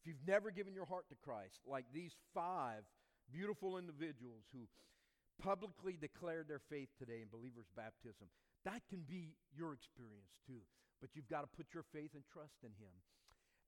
If 0.02 0.10
you've 0.10 0.28
never 0.28 0.52
given 0.52 0.74
your 0.74 0.89
heart 0.89 1.08
to 1.13 1.17
Christ, 1.24 1.62
like 1.63 1.86
these 1.94 2.17
five 2.34 2.84
beautiful 3.32 3.78
individuals 3.78 4.50
who 4.52 4.65
publicly 5.38 5.95
declared 5.95 6.49
their 6.49 6.62
faith 6.70 6.89
today 6.97 7.22
in 7.22 7.30
believer's 7.30 7.70
baptism, 7.78 8.28
that 8.66 8.82
can 8.89 9.06
be 9.06 9.38
your 9.53 9.78
experience 9.78 10.34
too. 10.49 10.66
But 10.99 11.14
you've 11.14 11.30
got 11.30 11.45
to 11.45 11.49
put 11.53 11.70
your 11.74 11.86
faith 11.93 12.18
and 12.18 12.26
trust 12.26 12.66
in 12.66 12.74
Him 12.82 12.93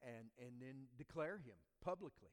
and, 0.03 0.29
and 0.37 0.59
then 0.59 0.91
declare 0.99 1.39
him 1.39 1.57
publicly 1.79 2.31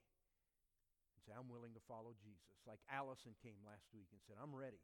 and 1.15 1.21
say, 1.23 1.33
I'm 1.33 1.49
willing 1.49 1.73
to 1.79 1.83
follow 1.87 2.13
Jesus. 2.19 2.59
Like 2.67 2.83
Allison 2.91 3.39
came 3.41 3.63
last 3.63 3.87
week 3.95 4.11
and 4.11 4.21
said, 4.27 4.37
I'm 4.37 4.53
ready. 4.53 4.83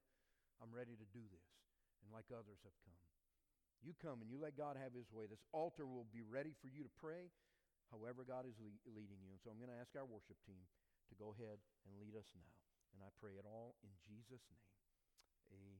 I'm 0.62 0.72
ready 0.72 0.96
to 0.96 1.06
do 1.12 1.22
this. 1.28 1.50
And 2.00 2.14
like 2.14 2.30
others 2.30 2.62
have 2.62 2.78
come. 2.86 3.02
You 3.84 3.92
come 3.98 4.24
and 4.24 4.30
you 4.30 4.40
let 4.40 4.56
God 4.56 4.78
have 4.80 4.96
his 4.96 5.10
way. 5.12 5.28
This 5.28 5.42
altar 5.52 5.84
will 5.84 6.08
be 6.08 6.24
ready 6.24 6.56
for 6.56 6.70
you 6.70 6.80
to 6.86 6.92
pray 6.96 7.28
however 7.92 8.24
God 8.24 8.48
is 8.48 8.56
le- 8.58 8.82
leading 8.88 9.20
you. 9.20 9.30
And 9.34 9.40
so 9.42 9.52
I'm 9.52 9.60
going 9.60 9.70
to 9.70 9.78
ask 9.78 9.92
our 9.94 10.08
worship 10.08 10.38
team 10.48 10.64
to 11.10 11.14
go 11.18 11.36
ahead 11.36 11.60
and 11.86 11.92
lead 12.00 12.16
us 12.16 12.26
now. 12.34 12.54
And 12.96 13.04
I 13.04 13.12
pray 13.20 13.36
it 13.36 13.44
all 13.44 13.76
in 13.84 13.92
Jesus' 14.08 14.42
name. 14.48 14.70
Amen. 15.52 15.75